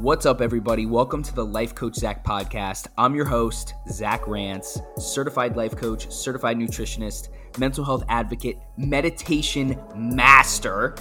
What's 0.00 0.24
up, 0.24 0.40
everybody? 0.40 0.86
Welcome 0.86 1.22
to 1.24 1.34
the 1.34 1.44
Life 1.44 1.74
Coach 1.74 1.96
Zach 1.96 2.24
podcast. 2.24 2.86
I'm 2.96 3.14
your 3.14 3.26
host, 3.26 3.74
Zach 3.90 4.26
Rance, 4.26 4.80
certified 4.96 5.58
life 5.58 5.76
coach, 5.76 6.10
certified 6.10 6.56
nutritionist, 6.56 7.28
mental 7.58 7.84
health 7.84 8.04
advocate, 8.08 8.56
meditation 8.78 9.78
master. 9.94 10.94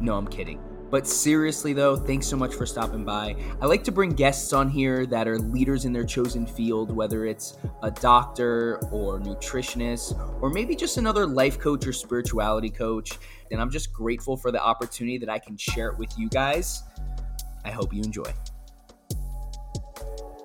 No, 0.00 0.16
I'm 0.16 0.26
kidding. 0.26 0.60
But 0.90 1.06
seriously, 1.06 1.72
though, 1.72 1.94
thanks 1.94 2.26
so 2.26 2.36
much 2.36 2.52
for 2.52 2.66
stopping 2.66 3.04
by. 3.04 3.36
I 3.60 3.66
like 3.66 3.84
to 3.84 3.92
bring 3.92 4.10
guests 4.10 4.52
on 4.52 4.68
here 4.68 5.06
that 5.06 5.28
are 5.28 5.38
leaders 5.38 5.84
in 5.84 5.92
their 5.92 6.02
chosen 6.02 6.44
field, 6.44 6.90
whether 6.90 7.24
it's 7.26 7.58
a 7.84 7.92
doctor 7.92 8.78
or 8.90 9.20
nutritionist, 9.20 10.18
or 10.42 10.50
maybe 10.50 10.74
just 10.74 10.96
another 10.96 11.28
life 11.28 11.60
coach 11.60 11.86
or 11.86 11.92
spirituality 11.92 12.70
coach. 12.70 13.12
And 13.52 13.60
I'm 13.60 13.70
just 13.70 13.92
grateful 13.92 14.36
for 14.36 14.50
the 14.50 14.60
opportunity 14.60 15.16
that 15.18 15.28
I 15.28 15.38
can 15.38 15.56
share 15.56 15.90
it 15.90 15.96
with 15.96 16.18
you 16.18 16.28
guys. 16.28 16.82
I 17.64 17.70
hope 17.70 17.92
you 17.94 18.02
enjoy. 18.02 18.32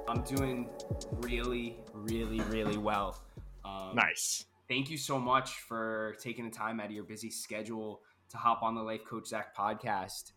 I'm 0.08 0.22
doing 0.24 0.70
really, 1.12 1.78
really, 1.94 2.40
really 2.42 2.78
well. 2.78 3.22
Um, 3.66 3.96
nice. 3.96 4.46
Thank 4.70 4.90
you 4.90 4.98
so 4.98 5.20
much 5.20 5.52
for 5.68 6.16
taking 6.22 6.46
the 6.46 6.56
time 6.56 6.80
out 6.80 6.88
of 6.88 6.92
your 6.92 7.04
busy 7.04 7.30
schedule 7.30 8.02
to 8.30 8.38
hop 8.38 8.64
on 8.64 8.76
the 8.76 8.82
Life 8.82 9.06
Coach 9.06 9.28
Zach 9.28 9.56
podcast. 9.56 10.32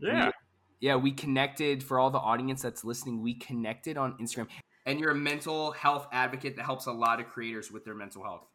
Yeah. 0.00 0.26
We, 0.26 0.32
yeah, 0.80 0.96
we 0.96 1.12
connected 1.12 1.82
for 1.82 1.98
all 1.98 2.10
the 2.10 2.18
audience 2.18 2.62
that's 2.62 2.84
listening. 2.84 3.22
We 3.22 3.34
connected 3.34 3.96
on 3.96 4.16
Instagram, 4.18 4.48
and 4.86 5.00
you're 5.00 5.10
a 5.10 5.16
mental 5.16 5.72
health 5.72 6.06
advocate 6.12 6.56
that 6.56 6.64
helps 6.64 6.86
a 6.86 6.92
lot 6.92 7.20
of 7.20 7.26
creators 7.26 7.72
with 7.72 7.84
their 7.84 7.94
mental 7.94 8.22
health. 8.22 8.46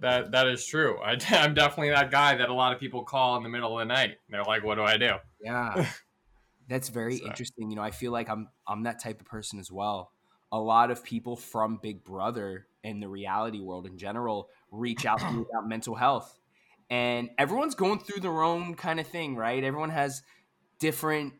That 0.00 0.32
that 0.32 0.48
is 0.48 0.66
true. 0.66 0.98
I, 0.98 1.12
am 1.30 1.54
definitely 1.54 1.90
that 1.90 2.10
guy 2.10 2.36
that 2.36 2.48
a 2.48 2.54
lot 2.54 2.72
of 2.72 2.80
people 2.80 3.04
call 3.04 3.36
in 3.36 3.42
the 3.42 3.48
middle 3.48 3.78
of 3.78 3.86
the 3.86 3.94
night. 3.94 4.16
They're 4.28 4.42
like, 4.42 4.64
"What 4.64 4.74
do 4.74 4.82
I 4.82 4.96
do?" 4.96 5.12
Yeah. 5.40 5.86
That's 6.68 6.88
very 6.88 7.18
so. 7.18 7.26
interesting. 7.26 7.70
You 7.70 7.76
know, 7.76 7.82
I 7.82 7.90
feel 7.90 8.12
like 8.12 8.28
I'm 8.28 8.48
I'm 8.66 8.84
that 8.84 9.00
type 9.00 9.20
of 9.20 9.26
person 9.26 9.58
as 9.58 9.70
well. 9.70 10.12
A 10.50 10.58
lot 10.58 10.90
of 10.90 11.02
people 11.02 11.36
from 11.36 11.78
Big 11.82 12.04
Brother 12.04 12.66
and 12.84 13.02
the 13.02 13.08
reality 13.08 13.60
world 13.60 13.86
in 13.86 13.96
general 13.96 14.48
reach 14.70 15.06
out 15.06 15.20
to 15.20 15.30
me 15.30 15.44
about 15.50 15.68
mental 15.68 15.94
health. 15.94 16.38
And 16.90 17.30
everyone's 17.38 17.74
going 17.74 18.00
through 18.00 18.20
their 18.20 18.42
own 18.42 18.74
kind 18.74 19.00
of 19.00 19.06
thing, 19.06 19.34
right? 19.34 19.64
Everyone 19.64 19.90
has 19.90 20.22
different 20.78 21.34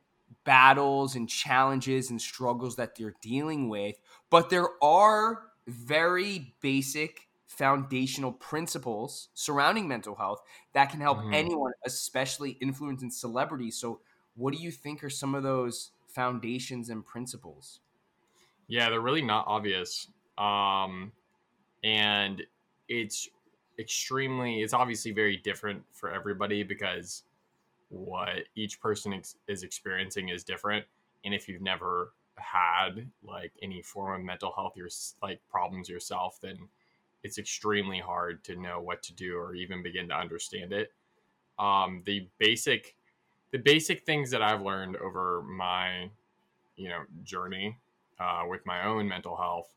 battles 0.44 1.14
and 1.14 1.28
challenges 1.28 2.10
and 2.10 2.20
struggles 2.20 2.76
that 2.76 2.96
they're 2.96 3.14
dealing 3.20 3.68
with, 3.68 3.96
but 4.30 4.48
there 4.48 4.68
are 4.82 5.42
very 5.66 6.54
basic 6.62 7.28
foundational 7.46 8.32
principles 8.32 9.28
surrounding 9.34 9.86
mental 9.86 10.14
health 10.14 10.40
that 10.72 10.90
can 10.90 11.00
help 11.00 11.18
mm-hmm. 11.18 11.34
anyone, 11.34 11.72
especially 11.84 12.52
influence 12.62 13.02
and 13.02 13.12
celebrities. 13.12 13.76
So 13.76 14.00
what 14.36 14.54
do 14.54 14.60
you 14.60 14.70
think 14.70 15.04
are 15.04 15.10
some 15.10 15.34
of 15.34 15.42
those 15.42 15.92
foundations 16.08 16.88
and 16.88 17.04
principles? 17.04 17.80
Yeah, 18.68 18.90
they're 18.90 19.00
really 19.00 19.22
not 19.22 19.44
obvious. 19.46 20.08
Um, 20.38 21.12
and 21.84 22.42
it's 22.88 23.28
extremely, 23.78 24.62
it's 24.62 24.72
obviously 24.72 25.12
very 25.12 25.36
different 25.36 25.82
for 25.92 26.10
everybody 26.12 26.62
because 26.62 27.24
what 27.88 28.44
each 28.54 28.80
person 28.80 29.12
ex- 29.12 29.36
is 29.48 29.62
experiencing 29.62 30.30
is 30.30 30.44
different. 30.44 30.84
And 31.24 31.34
if 31.34 31.48
you've 31.48 31.62
never 31.62 32.14
had 32.36 33.06
like 33.22 33.52
any 33.62 33.82
form 33.82 34.20
of 34.20 34.24
mental 34.24 34.52
health 34.56 34.72
your 34.76 34.88
like 35.22 35.40
problems 35.50 35.88
yourself, 35.88 36.38
then 36.40 36.56
it's 37.22 37.38
extremely 37.38 38.00
hard 38.00 38.42
to 38.44 38.56
know 38.56 38.80
what 38.80 39.02
to 39.04 39.14
do 39.14 39.36
or 39.36 39.54
even 39.54 39.82
begin 39.82 40.08
to 40.08 40.14
understand 40.14 40.72
it. 40.72 40.92
Um, 41.58 42.02
the 42.06 42.28
basic 42.38 42.96
the 43.52 43.58
basic 43.58 44.04
things 44.04 44.30
that 44.30 44.42
I've 44.42 44.62
learned 44.62 44.96
over 44.96 45.42
my, 45.42 46.10
you 46.76 46.88
know, 46.88 47.02
journey 47.22 47.78
uh, 48.18 48.42
with 48.48 48.64
my 48.64 48.84
own 48.86 49.06
mental 49.06 49.36
health 49.36 49.68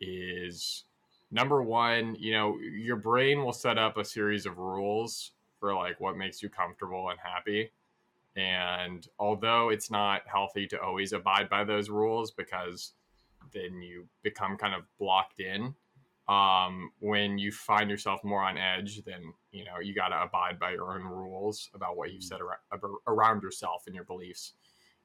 is 0.00 0.84
number 1.30 1.62
one, 1.62 2.16
you 2.18 2.32
know, 2.32 2.58
your 2.58 2.96
brain 2.96 3.44
will 3.44 3.52
set 3.52 3.78
up 3.78 3.98
a 3.98 4.04
series 4.04 4.46
of 4.46 4.58
rules 4.58 5.32
for 5.58 5.74
like 5.74 6.00
what 6.00 6.16
makes 6.16 6.42
you 6.42 6.48
comfortable 6.48 7.10
and 7.10 7.18
happy. 7.22 7.70
And 8.36 9.06
although 9.18 9.68
it's 9.68 9.90
not 9.90 10.22
healthy 10.26 10.66
to 10.68 10.80
always 10.80 11.12
abide 11.12 11.50
by 11.50 11.64
those 11.64 11.90
rules 11.90 12.30
because 12.30 12.92
then 13.52 13.82
you 13.82 14.06
become 14.22 14.56
kind 14.56 14.74
of 14.74 14.82
blocked 14.98 15.40
in, 15.40 15.74
um, 16.30 16.92
when 17.00 17.38
you 17.38 17.50
find 17.50 17.90
yourself 17.90 18.22
more 18.22 18.42
on 18.42 18.56
edge, 18.56 19.02
then 19.04 19.20
you 19.50 19.64
know 19.64 19.80
you 19.82 19.94
got 19.94 20.08
to 20.08 20.22
abide 20.22 20.60
by 20.60 20.70
your 20.70 20.94
own 20.94 21.02
rules 21.02 21.68
about 21.74 21.96
what 21.96 22.12
you've 22.12 22.22
said 22.22 22.38
around, 22.40 22.94
around 23.08 23.42
yourself 23.42 23.82
and 23.86 23.94
your 23.94 24.04
beliefs. 24.04 24.52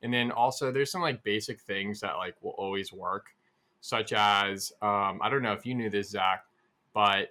And 0.04 0.14
then 0.14 0.30
also, 0.30 0.72
there's 0.72 0.92
some 0.92 1.02
like 1.02 1.24
basic 1.24 1.60
things 1.60 2.00
that 2.02 2.18
like 2.18 2.36
will 2.44 2.54
always 2.60 2.94
work, 2.94 3.26
such 3.82 4.14
as 4.14 4.72
um, 4.84 5.20
I 5.20 5.30
don't 5.30 5.42
know 5.42 5.54
if 5.54 5.66
you 5.66 5.74
knew 5.74 5.90
this, 5.90 6.12
Zach, 6.12 6.44
but 6.94 7.30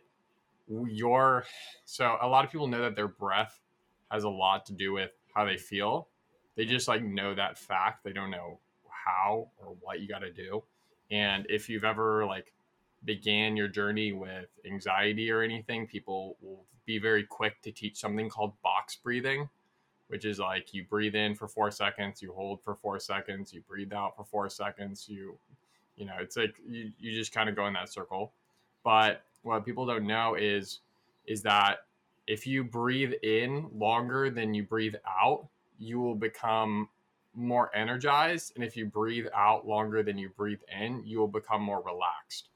your 0.69 1.45
so 1.85 2.17
a 2.21 2.27
lot 2.27 2.45
of 2.45 2.51
people 2.51 2.67
know 2.67 2.83
that 2.83 2.97
their 2.97 3.09
breath 3.09 3.61
has 4.11 4.25
a 4.25 4.29
lot 4.29 4.67
to 4.67 4.73
do 4.73 4.93
with 4.93 5.13
how 5.37 5.45
they 5.45 5.57
feel. 5.57 6.09
They 6.57 6.65
just 6.65 6.89
like 6.89 7.05
know 7.05 7.33
that 7.37 7.59
fact. 7.59 8.03
They 8.03 8.13
don't 8.13 8.31
know 8.33 8.59
how 8.89 9.51
or 9.57 9.77
what 9.81 10.01
you 10.01 10.09
got 10.09 10.21
to 10.21 10.33
do. 10.33 10.65
And 11.13 11.47
if 11.49 11.69
you've 11.69 11.85
ever 11.85 12.27
like 12.27 12.54
began 13.05 13.57
your 13.57 13.69
journey 13.69 14.13
with 14.13 14.49
anxiety 14.67 15.31
or 15.31 15.43
anything, 15.43 15.87
people 15.87 16.37
will 16.41 16.65
be 16.87 16.99
very 16.99 17.25
quick 17.25 17.61
to 17.63 17.73
teach 17.73 17.97
something 17.97 18.29
called 18.29 18.53
box 18.63 18.97
breathing, 18.97 19.49
which 20.09 20.25
is 20.25 20.39
like 20.39 20.73
you 20.75 20.85
breathe 20.85 21.15
in 21.15 21.35
for 21.35 21.49
four 21.49 21.71
seconds, 21.71 22.23
you 22.23 22.33
hold 22.33 22.63
for 22.63 22.75
four 22.75 22.99
seconds, 22.99 23.53
you 23.53 23.63
breathe 23.63 23.93
out 23.93 24.17
for 24.17 24.25
four 24.25 24.49
seconds. 24.49 25.07
You, 25.09 25.39
you 25.97 26.07
know, 26.07 26.15
it's 26.21 26.37
like 26.37 26.55
you, 26.67 26.93
you 26.99 27.13
just 27.13 27.33
kind 27.33 27.49
of 27.49 27.57
go 27.57 27.67
in 27.67 27.75
that 27.75 27.89
circle. 27.89 28.33
But 28.83 29.23
what 29.43 29.65
people 29.65 29.87
don't 29.87 30.07
know 30.07 30.35
is, 30.35 30.81
is 31.27 31.43
that 31.43 31.87
if 32.27 32.47
you 32.47 32.65
breathe 32.65 33.13
in 33.23 33.69
longer 33.75 34.31
than 34.31 34.55
you 34.55 34.63
breathe 34.63 34.95
out, 35.07 35.47
you 35.79 36.01
will 36.01 36.15
become 36.15 36.89
more 37.35 37.75
energized. 37.75 38.53
And 38.55 38.65
if 38.65 38.77
you 38.77 38.87
breathe 38.87 39.27
out 39.35 39.67
longer 39.67 40.03
than 40.03 40.17
you 40.19 40.31
breathe 40.31 40.61
in, 40.81 41.03
you 41.05 41.19
will 41.19 41.29
become 41.29 41.63
more 41.63 41.83
relaxed. 41.83 42.49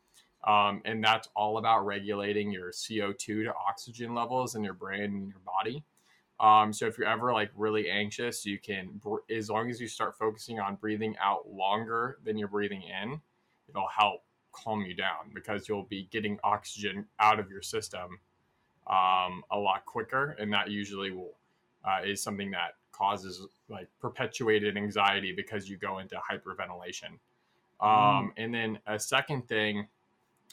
Um, 0.48 0.80
and 0.86 1.04
that's 1.04 1.28
all 1.36 1.58
about 1.58 1.84
regulating 1.84 2.50
your 2.50 2.72
CO2 2.72 3.18
to 3.18 3.52
oxygen 3.54 4.14
levels 4.14 4.54
in 4.54 4.64
your 4.64 4.72
brain 4.72 5.02
and 5.02 5.28
your 5.28 5.40
body. 5.44 5.84
Um, 6.40 6.72
so 6.72 6.86
if 6.86 6.96
you're 6.96 7.06
ever 7.06 7.34
like 7.34 7.50
really 7.54 7.90
anxious, 7.90 8.46
you 8.46 8.58
can, 8.58 8.98
as 9.30 9.50
long 9.50 9.68
as 9.68 9.78
you 9.78 9.88
start 9.88 10.16
focusing 10.16 10.58
on 10.58 10.76
breathing 10.76 11.16
out 11.20 11.50
longer 11.50 12.18
than 12.24 12.38
you're 12.38 12.48
breathing 12.48 12.82
in, 12.82 13.20
it'll 13.68 13.88
help 13.88 14.22
calm 14.52 14.80
you 14.82 14.94
down 14.94 15.32
because 15.34 15.68
you'll 15.68 15.84
be 15.84 16.08
getting 16.10 16.38
oxygen 16.42 17.04
out 17.20 17.38
of 17.38 17.50
your 17.50 17.60
system 17.60 18.18
um, 18.86 19.42
a 19.50 19.58
lot 19.58 19.84
quicker, 19.84 20.34
and 20.38 20.50
that 20.52 20.70
usually 20.70 21.10
will 21.10 21.34
uh, 21.84 22.00
is 22.04 22.22
something 22.22 22.50
that 22.52 22.76
causes 22.92 23.46
like 23.68 23.88
perpetuated 24.00 24.76
anxiety 24.78 25.32
because 25.32 25.68
you 25.68 25.76
go 25.76 25.98
into 25.98 26.16
hyperventilation. 26.16 27.18
Um, 27.80 27.90
mm. 27.90 28.30
And 28.38 28.54
then 28.54 28.78
a 28.86 28.98
second 28.98 29.46
thing 29.46 29.86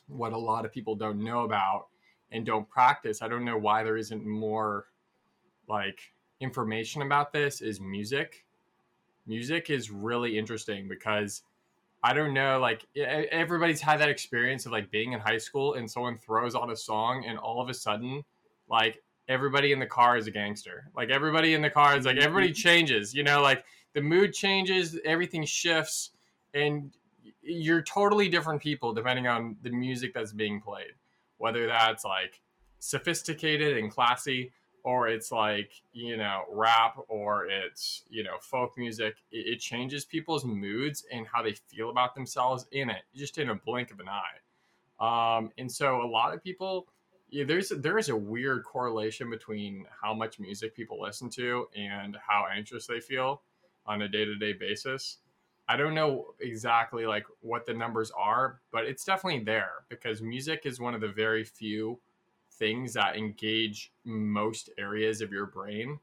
what 0.08 0.34
a 0.34 0.38
lot 0.38 0.66
of 0.66 0.72
people 0.72 0.96
don't 0.96 1.24
know 1.24 1.44
about 1.44 1.88
and 2.32 2.46
don't 2.46 2.70
practice. 2.70 3.22
I 3.22 3.28
don't 3.28 3.46
know 3.46 3.58
why 3.58 3.84
there 3.84 3.98
isn't 3.98 4.26
more 4.26 4.88
like 5.68 6.00
information 6.40 7.02
about 7.02 7.34
this 7.34 7.62
is 7.62 7.80
music. 7.80 8.46
Music 9.28 9.70
is 9.70 9.90
really 9.90 10.38
interesting 10.38 10.88
because 10.88 11.42
I 12.04 12.14
don't 12.14 12.34
know, 12.34 12.60
like 12.60 12.86
everybody's 12.96 13.82
had 13.82 14.00
that 14.00 14.10
experience 14.10 14.68
of 14.68 14.72
like 14.72 14.92
being 14.92 15.14
in 15.14 15.20
high 15.20 15.40
school 15.40 15.74
and 15.74 15.90
someone 15.90 16.18
throws 16.18 16.54
on 16.54 16.70
a 16.70 16.76
song 16.76 17.26
and 17.26 17.40
all 17.40 17.62
of 17.62 17.70
a 17.70 17.74
sudden, 17.74 18.24
like 18.70 19.02
everybody 19.28 19.72
in 19.72 19.80
the 19.80 19.88
car 19.88 20.16
is 20.18 20.28
a 20.28 20.32
gangster. 20.32 20.92
Like 20.96 21.10
everybody 21.10 21.56
in 21.56 21.64
the 21.64 21.70
car 21.70 21.98
is 21.98 22.06
like 22.06 22.18
mm-hmm. 22.18 22.26
everybody 22.26 22.54
changes, 22.54 23.14
you 23.14 23.24
know, 23.24 23.42
like 23.42 23.66
the 23.94 24.02
mood 24.02 24.34
changes, 24.34 25.00
everything 25.04 25.44
shifts, 25.46 26.12
and 26.54 26.92
you're 27.46 27.82
totally 27.82 28.28
different 28.28 28.62
people 28.62 28.94
depending 28.94 29.28
on 29.28 29.56
the 29.62 29.70
music 29.70 30.14
that's 30.14 30.34
being 30.34 30.60
played 30.60 30.94
whether 31.38 31.68
that's 31.68 32.04
like 32.04 32.42
sophisticated 32.80 33.78
and 33.78 33.92
classy 33.92 34.52
or 34.86 35.08
it's 35.08 35.32
like 35.32 35.72
you 35.94 36.16
know 36.16 36.44
rap 36.52 36.96
or 37.10 37.48
it's 37.48 38.04
you 38.10 38.24
know 38.24 38.38
folk 38.40 38.78
music. 38.78 39.16
It, 39.32 39.48
it, 39.48 39.60
changes 39.60 40.06
people's 40.06 40.46
moods 40.46 41.04
and 41.12 41.26
how 41.26 41.42
they 41.42 41.54
feel 41.54 41.90
about 41.90 42.14
themselves 42.14 42.68
in 42.72 42.90
it 42.92 43.02
just 43.16 43.40
in 43.40 43.50
a 43.50 43.56
blink 43.56 43.92
of 43.92 44.00
an 44.00 44.08
eye. 44.08 45.38
Um, 45.38 45.52
and 45.58 45.70
so 45.70 46.02
a 46.04 46.08
lot 46.08 46.34
of 46.34 46.44
people 46.44 46.88
yeah, 47.32 47.44
there's 47.44 47.70
there 47.70 47.98
is 47.98 48.10
a 48.10 48.16
weird 48.16 48.64
correlation 48.64 49.30
between 49.30 49.86
how 50.02 50.14
much 50.14 50.40
music 50.40 50.76
people 50.76 51.02
listen 51.02 51.30
to 51.32 51.68
and 51.76 52.16
how 52.26 52.46
anxious 52.56 52.86
they 52.86 53.00
feel 53.00 53.42
on 53.88 54.04
a 54.04 54.08
day-to-day 54.08 54.54
basis 54.54 55.18
I 55.68 55.78
don't 55.78 55.96
know 55.96 56.36
exactly 56.40 57.06
like 57.08 57.26
what 57.42 57.66
the 57.66 57.74
numbers 57.74 58.12
are, 58.16 58.62
but 58.72 58.86
it's 58.86 59.04
definitely 59.04 59.44
there 59.44 59.86
because 59.90 60.22
music 60.22 60.62
is 60.66 60.80
one 60.80 60.94
of 60.94 61.02
the 61.02 61.08
very 61.08 61.44
few 61.44 62.00
things 62.52 62.94
that 62.94 63.16
engage 63.18 63.92
most 64.04 64.70
areas 64.78 65.22
of 65.22 65.32
your 65.32 65.48
brain 65.48 66.00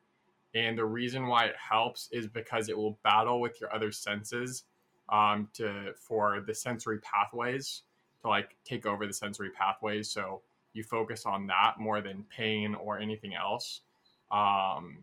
And 0.54 0.78
the 0.78 0.84
reason 0.84 1.26
why 1.28 1.46
it 1.46 1.56
helps 1.56 2.08
is 2.12 2.28
because 2.28 2.68
it 2.68 2.76
will 2.76 2.98
battle 3.04 3.40
with 3.40 3.60
your 3.60 3.74
other 3.74 3.92
senses 3.92 4.64
um, 5.08 5.48
to 5.54 5.92
for 5.98 6.40
the 6.46 6.54
sensory 6.54 6.98
pathways 7.00 7.82
to 8.22 8.28
like 8.28 8.56
take 8.64 8.86
over 8.86 9.06
the 9.06 9.12
sensory 9.12 9.50
pathways. 9.50 10.10
So 10.10 10.42
you 10.74 10.84
focus 10.84 11.26
on 11.26 11.46
that 11.48 11.74
more 11.78 12.00
than 12.00 12.24
pain 12.36 12.74
or 12.74 12.98
anything 12.98 13.34
else. 13.34 13.82
Um, 14.30 14.98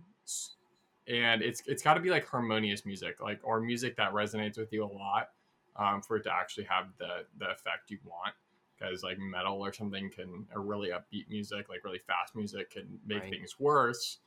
and 1.09 1.41
it's 1.41 1.63
it's 1.65 1.81
got 1.81 1.95
to 1.95 2.00
be 2.00 2.09
like 2.09 2.25
harmonious 2.27 2.85
music, 2.85 3.19
like 3.19 3.39
or 3.44 3.59
music 3.59 3.97
that 3.97 4.13
resonates 4.13 4.57
with 4.57 4.71
you 4.71 4.83
a 4.83 4.85
lot 4.85 5.29
um, 5.75 6.01
for 6.01 6.17
it 6.17 6.23
to 6.23 6.33
actually 6.33 6.65
have 6.65 6.85
the 6.97 7.25
the 7.39 7.50
effect 7.50 7.89
you 7.89 7.97
want. 8.06 8.33
Because 8.77 9.03
like 9.03 9.19
metal 9.19 9.59
or 9.59 9.73
something 9.73 10.09
can 10.09 10.45
a 10.56 10.59
really 10.59 10.89
upbeat 10.89 11.27
music, 11.29 11.67
like 11.67 11.83
really 11.83 12.00
fast 12.00 12.35
music, 12.35 12.71
can 12.71 12.88
make 13.06 13.23
right. 13.23 13.31
things 13.31 13.59
worse. 13.59 14.19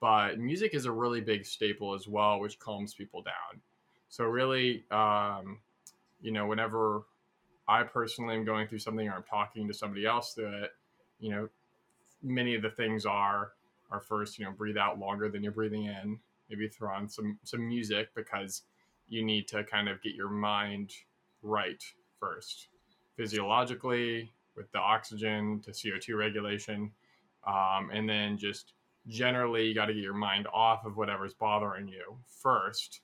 But 0.00 0.38
music 0.38 0.72
is 0.72 0.86
a 0.86 0.92
really 0.92 1.20
big 1.20 1.44
staple 1.44 1.92
as 1.92 2.08
well, 2.08 2.40
which 2.40 2.58
calms 2.58 2.94
people 2.94 3.20
down. 3.20 3.60
So 4.08 4.24
really, 4.24 4.84
um, 4.90 5.58
you 6.22 6.32
know, 6.32 6.46
whenever 6.46 7.02
I 7.68 7.82
personally 7.82 8.36
am 8.36 8.44
going 8.46 8.66
through 8.68 8.78
something 8.78 9.06
or 9.06 9.12
I'm 9.12 9.22
talking 9.24 9.68
to 9.68 9.74
somebody 9.74 10.06
else 10.06 10.32
through 10.32 10.62
it, 10.62 10.70
you 11.18 11.30
know, 11.30 11.50
many 12.22 12.54
of 12.54 12.62
the 12.62 12.70
things 12.70 13.04
are 13.04 13.52
are 13.90 14.00
first, 14.00 14.38
you 14.38 14.44
know, 14.44 14.52
breathe 14.52 14.76
out 14.76 14.98
longer 14.98 15.28
than 15.28 15.42
you're 15.42 15.52
breathing 15.52 15.84
in. 15.84 16.18
Maybe 16.48 16.68
throw 16.68 16.92
on 16.92 17.08
some 17.08 17.38
some 17.44 17.66
music 17.66 18.08
because 18.14 18.62
you 19.08 19.24
need 19.24 19.48
to 19.48 19.64
kind 19.64 19.88
of 19.88 20.02
get 20.02 20.14
your 20.14 20.30
mind 20.30 20.92
right 21.42 21.82
first, 22.18 22.68
physiologically 23.16 24.30
with 24.56 24.70
the 24.72 24.78
oxygen 24.78 25.60
to 25.64 25.70
CO2 25.70 26.16
regulation, 26.18 26.90
um, 27.46 27.90
and 27.92 28.08
then 28.08 28.36
just 28.36 28.74
generally 29.08 29.66
you 29.66 29.74
got 29.74 29.86
to 29.86 29.94
get 29.94 30.02
your 30.02 30.14
mind 30.14 30.46
off 30.52 30.84
of 30.84 30.96
whatever's 30.96 31.34
bothering 31.34 31.88
you 31.88 32.16
first 32.26 33.00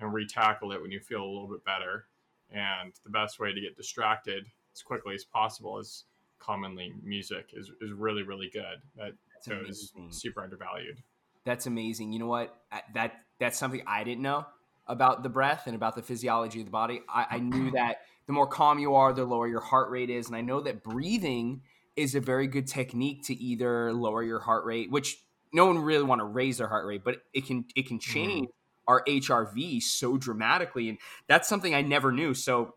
and 0.00 0.12
retackle 0.12 0.74
it 0.74 0.80
when 0.80 0.90
you 0.90 1.00
feel 1.00 1.22
a 1.22 1.24
little 1.24 1.48
bit 1.48 1.64
better. 1.64 2.06
And 2.50 2.92
the 3.04 3.10
best 3.10 3.40
way 3.40 3.52
to 3.52 3.60
get 3.60 3.76
distracted 3.76 4.44
as 4.74 4.82
quickly 4.82 5.14
as 5.14 5.24
possible 5.24 5.78
is 5.78 6.04
commonly 6.38 6.92
music 7.02 7.50
is, 7.54 7.70
is 7.80 7.92
really, 7.92 8.22
really 8.22 8.50
good. 8.52 8.82
That 8.96 9.12
goes 9.48 9.92
super 10.10 10.42
undervalued. 10.42 11.02
That's 11.44 11.66
amazing. 11.66 12.12
You 12.12 12.20
know 12.20 12.26
what? 12.26 12.56
That 12.94 13.14
that's 13.38 13.58
something 13.58 13.82
I 13.86 14.04
didn't 14.04 14.22
know 14.22 14.46
about 14.86 15.22
the 15.22 15.28
breath 15.28 15.64
and 15.66 15.74
about 15.74 15.96
the 15.96 16.02
physiology 16.02 16.60
of 16.60 16.66
the 16.66 16.70
body. 16.70 17.02
I, 17.08 17.26
I 17.30 17.38
knew 17.38 17.70
that 17.72 17.98
the 18.26 18.32
more 18.32 18.46
calm 18.46 18.78
you 18.78 18.94
are, 18.94 19.12
the 19.12 19.24
lower 19.24 19.48
your 19.48 19.60
heart 19.60 19.90
rate 19.90 20.10
is, 20.10 20.28
and 20.28 20.36
I 20.36 20.40
know 20.40 20.60
that 20.60 20.82
breathing 20.82 21.62
is 21.96 22.14
a 22.14 22.20
very 22.20 22.46
good 22.46 22.66
technique 22.66 23.24
to 23.24 23.34
either 23.34 23.92
lower 23.92 24.22
your 24.22 24.40
heart 24.40 24.64
rate, 24.64 24.90
which 24.90 25.18
no 25.52 25.66
one 25.66 25.78
really 25.78 26.04
want 26.04 26.20
to 26.20 26.24
raise 26.24 26.58
their 26.58 26.68
heart 26.68 26.86
rate, 26.86 27.02
but 27.04 27.22
it 27.32 27.46
can 27.46 27.64
it 27.76 27.86
can 27.86 27.98
mm-hmm. 27.98 28.12
change 28.12 28.48
mm-hmm. 28.48 28.88
our 28.88 29.04
HRV 29.04 29.82
so 29.82 30.16
dramatically, 30.16 30.88
and 30.88 30.98
that's 31.26 31.48
something 31.48 31.74
I 31.74 31.82
never 31.82 32.12
knew. 32.12 32.34
So 32.34 32.74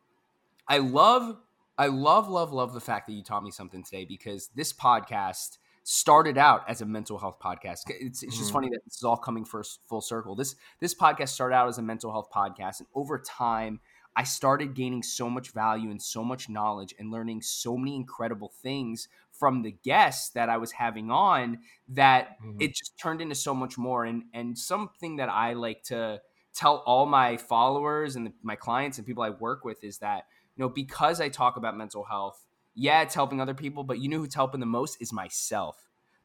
I 0.68 0.80
love 0.80 1.38
I 1.78 1.88
love 1.88 2.30
love 2.30 2.52
love 2.52 2.74
the 2.74 2.82
fact 2.82 3.08
that 3.08 3.14
you 3.14 3.24
taught 3.24 3.44
me 3.44 3.52
something 3.52 3.84
today 3.84 4.06
because 4.06 4.50
this 4.56 4.74
podcast 4.74 5.58
started 5.88 6.36
out 6.36 6.68
as 6.68 6.82
a 6.82 6.86
mental 6.86 7.20
health 7.20 7.38
podcast. 7.40 7.82
It's, 7.88 8.24
it's 8.24 8.36
just 8.36 8.46
mm-hmm. 8.46 8.54
funny 8.54 8.70
that 8.70 8.84
this 8.86 8.98
is 8.98 9.04
all 9.04 9.18
coming 9.18 9.46
first 9.46 9.82
full 9.88 10.02
circle. 10.02 10.36
This 10.36 10.56
this 10.80 10.96
podcast 10.96 11.30
started 11.30 11.56
out 11.56 11.70
as 11.70 11.78
a 11.78 11.84
mental 11.84 12.12
health 12.12 12.30
podcast, 12.36 12.80
and 12.80 12.88
over 12.96 13.20
time, 13.20 13.80
I 14.16 14.24
started 14.24 14.74
gaining 14.74 15.04
so 15.04 15.30
much 15.30 15.52
value 15.52 15.92
and 15.92 16.02
so 16.02 16.24
much 16.24 16.50
knowledge 16.50 16.96
and 16.98 17.12
learning 17.12 17.44
so 17.44 17.78
many 17.78 17.96
incredible 17.96 18.52
things 18.64 19.08
from 19.32 19.62
the 19.62 19.72
guests 19.72 20.30
that 20.30 20.50
I 20.50 20.58
was 20.58 20.72
having 20.72 21.12
on 21.12 21.60
that 21.90 22.40
mm-hmm. 22.42 22.62
it 22.62 22.74
just 22.74 22.98
turned 22.98 23.22
into 23.22 23.36
so 23.36 23.54
much 23.54 23.78
more. 23.78 24.06
And 24.06 24.24
and 24.34 24.58
something 24.58 25.18
that 25.18 25.30
I 25.30 25.54
like 25.54 25.84
to 25.84 26.20
tell 26.56 26.78
all 26.88 27.06
my 27.06 27.38
followers 27.38 28.16
and 28.16 28.26
the, 28.28 28.34
my 28.42 28.56
clients 28.56 28.98
and 28.98 29.06
people 29.06 29.22
I 29.22 29.30
work 29.30 29.64
with 29.64 29.84
is 29.84 30.00
that 30.00 30.26
you 30.56 30.64
know 30.64 30.70
because 30.70 31.22
I 31.22 31.30
talk 31.30 31.58
about 31.58 31.78
mental 31.78 32.06
health, 32.06 32.44
yeah, 32.76 33.02
it's 33.02 33.16
helping 33.16 33.42
other 33.42 33.54
people, 33.54 33.84
but 33.84 34.00
you 34.00 34.10
know 34.10 34.20
who's 34.20 34.36
helping 34.36 34.60
the 34.60 34.66
most 34.66 35.02
is 35.02 35.12
myself. 35.12 35.78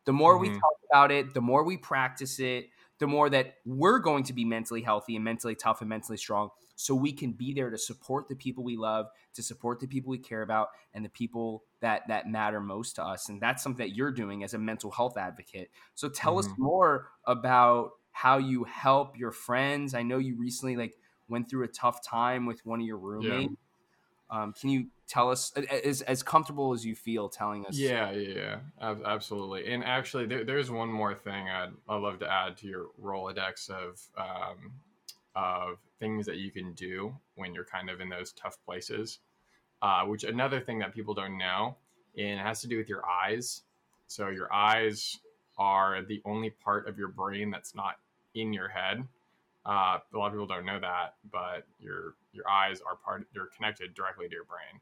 The 0.05 0.12
more 0.12 0.35
mm-hmm. 0.35 0.52
we 0.52 0.58
talk 0.58 0.76
about 0.91 1.11
it, 1.12 1.35
the 1.35 1.41
more 1.41 1.64
we 1.64 1.76
practice 1.76 2.38
it, 2.41 2.67
the 3.00 3.06
more 3.06 3.31
that 3.31 3.55
we're 3.64 3.99
going 3.99 4.25
to 4.25 4.32
be 4.32 4.44
mentally 4.44 4.82
healthy 4.82 5.17
and 5.17 5.25
mentally 5.25 5.55
tough 5.55 5.81
and 5.81 5.88
mentally 5.88 6.19
strong 6.19 6.50
so 6.76 6.94
we 6.94 7.12
can 7.12 7.32
be 7.32 7.52
there 7.52 7.69
to 7.69 7.76
support 7.76 8.29
the 8.29 8.37
people 8.37 8.62
we 8.62 8.76
love 8.76 9.06
to 9.35 9.43
support 9.43 9.81
the 9.81 9.87
people 9.87 10.11
we 10.11 10.19
care 10.19 10.43
about 10.43 10.69
and 10.94 11.05
the 11.05 11.08
people 11.11 11.64
that 11.81 12.06
that 12.08 12.29
matter 12.29 12.61
most 12.61 12.96
to 12.96 13.05
us 13.05 13.29
and 13.29 13.41
that's 13.41 13.62
something 13.62 13.85
that 13.85 13.96
you're 13.96 14.12
doing 14.12 14.44
as 14.44 14.55
a 14.55 14.58
mental 14.58 14.91
health 14.91 15.19
advocate 15.19 15.70
so 15.94 16.08
tell 16.08 16.37
mm-hmm. 16.37 16.50
us 16.50 16.58
more 16.58 17.08
about 17.26 17.91
how 18.12 18.38
you 18.38 18.64
help 18.64 19.19
your 19.19 19.32
friends 19.32 19.94
i 19.94 20.03
know 20.03 20.19
you 20.19 20.37
recently 20.38 20.76
like 20.76 20.94
went 21.29 21.49
through 21.50 21.64
a 21.64 21.69
tough 21.69 22.05
time 22.06 22.46
with 22.46 22.64
one 22.64 22.81
of 22.81 22.87
your 22.87 22.99
roommates 22.99 23.55
yeah. 24.31 24.43
um, 24.43 24.55
can 24.58 24.70
you 24.70 24.87
tell 25.11 25.29
us 25.29 25.53
as, 25.85 26.03
as 26.03 26.23
comfortable 26.23 26.73
as 26.73 26.87
you 26.87 26.95
feel 26.95 27.29
telling 27.29 27.67
us. 27.67 27.77
Yeah 27.77 28.12
yeah, 28.12 28.59
yeah. 28.81 28.95
absolutely. 29.05 29.73
And 29.73 29.85
actually 29.85 30.27
there, 30.27 30.45
there's 30.45 30.71
one 30.71 30.89
more 30.89 31.15
thing 31.15 31.49
I'd, 31.49 31.73
I'd 31.89 32.01
love 32.01 32.21
to 32.21 32.33
add 32.33 32.57
to 32.59 32.69
your 32.69 32.87
rolodex 33.03 33.69
of 33.69 34.01
um, 34.17 34.73
of 35.35 35.79
things 35.99 36.27
that 36.27 36.37
you 36.37 36.51
can 36.51 36.73
do 36.75 37.12
when 37.35 37.53
you're 37.53 37.65
kind 37.65 37.91
of 37.91 38.01
in 38.01 38.09
those 38.09 38.33
tough 38.33 38.57
places. 38.65 39.19
Uh, 39.83 40.05
which 40.05 40.25
another 40.25 40.61
thing 40.61 40.79
that 40.79 40.95
people 40.95 41.15
don't 41.15 41.39
know 41.39 41.75
and 42.17 42.39
it 42.39 42.43
has 42.43 42.61
to 42.61 42.69
do 42.69 42.77
with 42.77 42.89
your 42.89 43.03
eyes. 43.09 43.63
So 44.06 44.29
your 44.29 44.53
eyes 44.53 45.19
are 45.59 46.03
the 46.03 46.23
only 46.25 46.51
part 46.51 46.87
of 46.87 46.99
your 46.99 47.09
brain 47.09 47.51
that's 47.51 47.75
not 47.75 47.97
in 48.35 48.53
your 48.53 48.69
head. 48.69 49.03
Uh, 49.67 49.99
a 50.15 50.19
lot 50.19 50.29
of 50.29 50.33
people 50.33 50.47
don't 50.47 50.65
know 50.65 50.81
that 50.81 51.15
but 51.31 51.67
your 51.79 52.15
your 52.33 52.49
eyes 52.49 52.81
are 52.81 52.97
part 52.97 53.27
they're 53.35 53.51
connected 53.55 53.93
directly 53.93 54.27
to 54.27 54.35
your 54.35 54.45
brain 54.45 54.81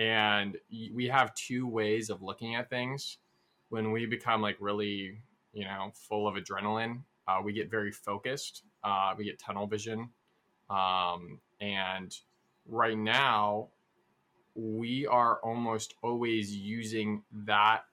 and 0.00 0.56
we 0.94 1.06
have 1.06 1.34
two 1.34 1.66
ways 1.66 2.08
of 2.08 2.22
looking 2.22 2.54
at 2.54 2.70
things. 2.70 3.18
When 3.68 3.92
we 3.92 4.06
become 4.06 4.40
like 4.40 4.56
really 4.58 5.20
you 5.52 5.64
know 5.64 5.92
full 5.94 6.26
of 6.26 6.36
adrenaline 6.36 7.02
uh, 7.28 7.40
we 7.44 7.52
get 7.52 7.70
very 7.70 7.92
focused 7.92 8.62
uh, 8.82 9.14
we 9.16 9.24
get 9.24 9.38
tunnel 9.38 9.66
vision. 9.66 10.08
Um, 10.70 11.40
and 11.60 12.16
right 12.66 12.96
now 12.96 13.68
we 14.54 15.06
are 15.06 15.38
almost 15.42 15.94
always 16.02 16.56
using 16.56 17.22
that 17.44 17.84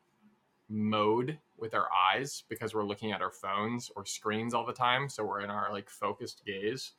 mode 0.69 1.37
with 1.57 1.73
our 1.73 1.87
eyes 1.91 2.43
because 2.49 2.73
we're 2.73 2.85
looking 2.85 3.11
at 3.11 3.21
our 3.21 3.31
phones 3.31 3.91
or 3.95 4.05
screens 4.05 4.53
all 4.53 4.65
the 4.65 4.73
time. 4.73 5.09
So 5.09 5.25
we're 5.25 5.41
in 5.41 5.49
our 5.49 5.71
like 5.71 5.89
focused 5.89 6.43
gaze. 6.45 6.93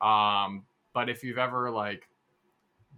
Um, 0.00 0.64
but 0.92 1.08
if 1.08 1.24
you've 1.24 1.38
ever 1.38 1.70
like 1.70 2.08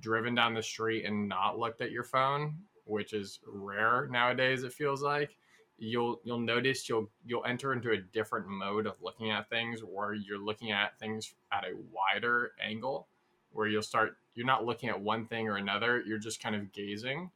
driven 0.01 0.35
down 0.35 0.55
the 0.55 0.63
street 0.63 1.05
and 1.05 1.29
not 1.29 1.59
looked 1.59 1.81
at 1.81 1.91
your 1.91 2.05
phone, 2.05 2.57
which 2.85 3.13
is 3.13 3.41
rare 3.47 4.09
nowadays, 4.11 4.63
it 4.63 4.73
feels 4.73 5.03
like, 5.03 5.37
you'll 5.79 6.21
you'll 6.25 6.41
notice 6.41 6.89
you'll 6.89 7.11
you'll 7.27 7.45
enter 7.45 7.73
into 7.73 7.91
a 7.91 7.99
different 7.99 8.49
mode 8.49 8.87
of 8.87 8.95
looking 9.03 9.31
at 9.31 9.49
things 9.51 9.81
where 9.81 10.15
you're 10.15 10.39
looking 10.39 10.73
at 10.73 10.99
things 10.99 11.35
at 11.53 11.65
a 11.65 11.77
wider 11.93 12.53
angle 12.63 13.09
where 13.53 13.69
you'll 13.69 13.83
start 13.83 14.17
you're 14.35 14.47
not 14.47 14.65
looking 14.65 14.89
at 14.89 14.99
one 14.99 15.27
thing 15.27 15.49
or 15.49 15.57
another 15.57 16.03
you're 16.07 16.19
just 16.19 16.43
kind 16.43 16.55
of 16.55 16.73
gazing. 16.73 17.31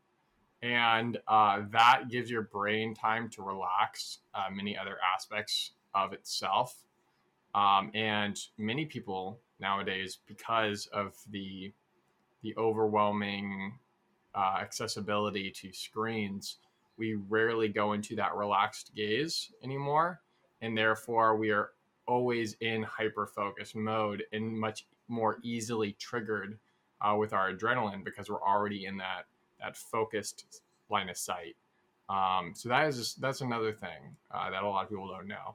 And 0.62 1.18
uh, 1.26 1.62
that 1.70 2.04
gives 2.10 2.30
your 2.30 2.42
brain 2.42 2.94
time 2.94 3.30
to 3.30 3.42
relax 3.42 4.18
uh, 4.34 4.50
many 4.52 4.76
other 4.76 4.98
aspects 5.14 5.72
of 5.94 6.12
itself. 6.12 6.84
Um, 7.54 7.90
and 7.94 8.38
many 8.58 8.84
people 8.84 9.40
nowadays 9.58 10.18
because 10.26 10.86
of 10.92 11.14
the 11.30 11.72
the 12.42 12.54
overwhelming 12.56 13.78
uh, 14.34 14.58
accessibility 14.60 15.50
to 15.50 15.72
screens, 15.72 16.56
we 16.96 17.14
rarely 17.14 17.68
go 17.68 17.92
into 17.92 18.16
that 18.16 18.34
relaxed 18.34 18.92
gaze 18.94 19.52
anymore. 19.62 20.20
And 20.60 20.76
therefore, 20.76 21.36
we 21.36 21.50
are 21.50 21.70
always 22.06 22.56
in 22.60 22.82
hyper 22.82 23.26
focus 23.26 23.74
mode 23.74 24.24
and 24.32 24.58
much 24.58 24.86
more 25.08 25.38
easily 25.42 25.92
triggered 25.92 26.58
uh, 27.00 27.16
with 27.16 27.32
our 27.32 27.52
adrenaline 27.52 28.04
because 28.04 28.28
we're 28.28 28.42
already 28.42 28.84
in 28.86 28.98
that 28.98 29.26
that 29.60 29.76
focused 29.76 30.62
line 30.90 31.08
of 31.08 31.16
sight. 31.16 31.56
Um, 32.08 32.52
so 32.54 32.68
that 32.70 32.88
is 32.88 32.96
just, 32.96 33.20
that's 33.20 33.40
another 33.40 33.72
thing 33.72 34.16
uh, 34.30 34.50
that 34.50 34.62
a 34.62 34.68
lot 34.68 34.84
of 34.84 34.88
people 34.88 35.08
don't 35.08 35.28
know 35.28 35.54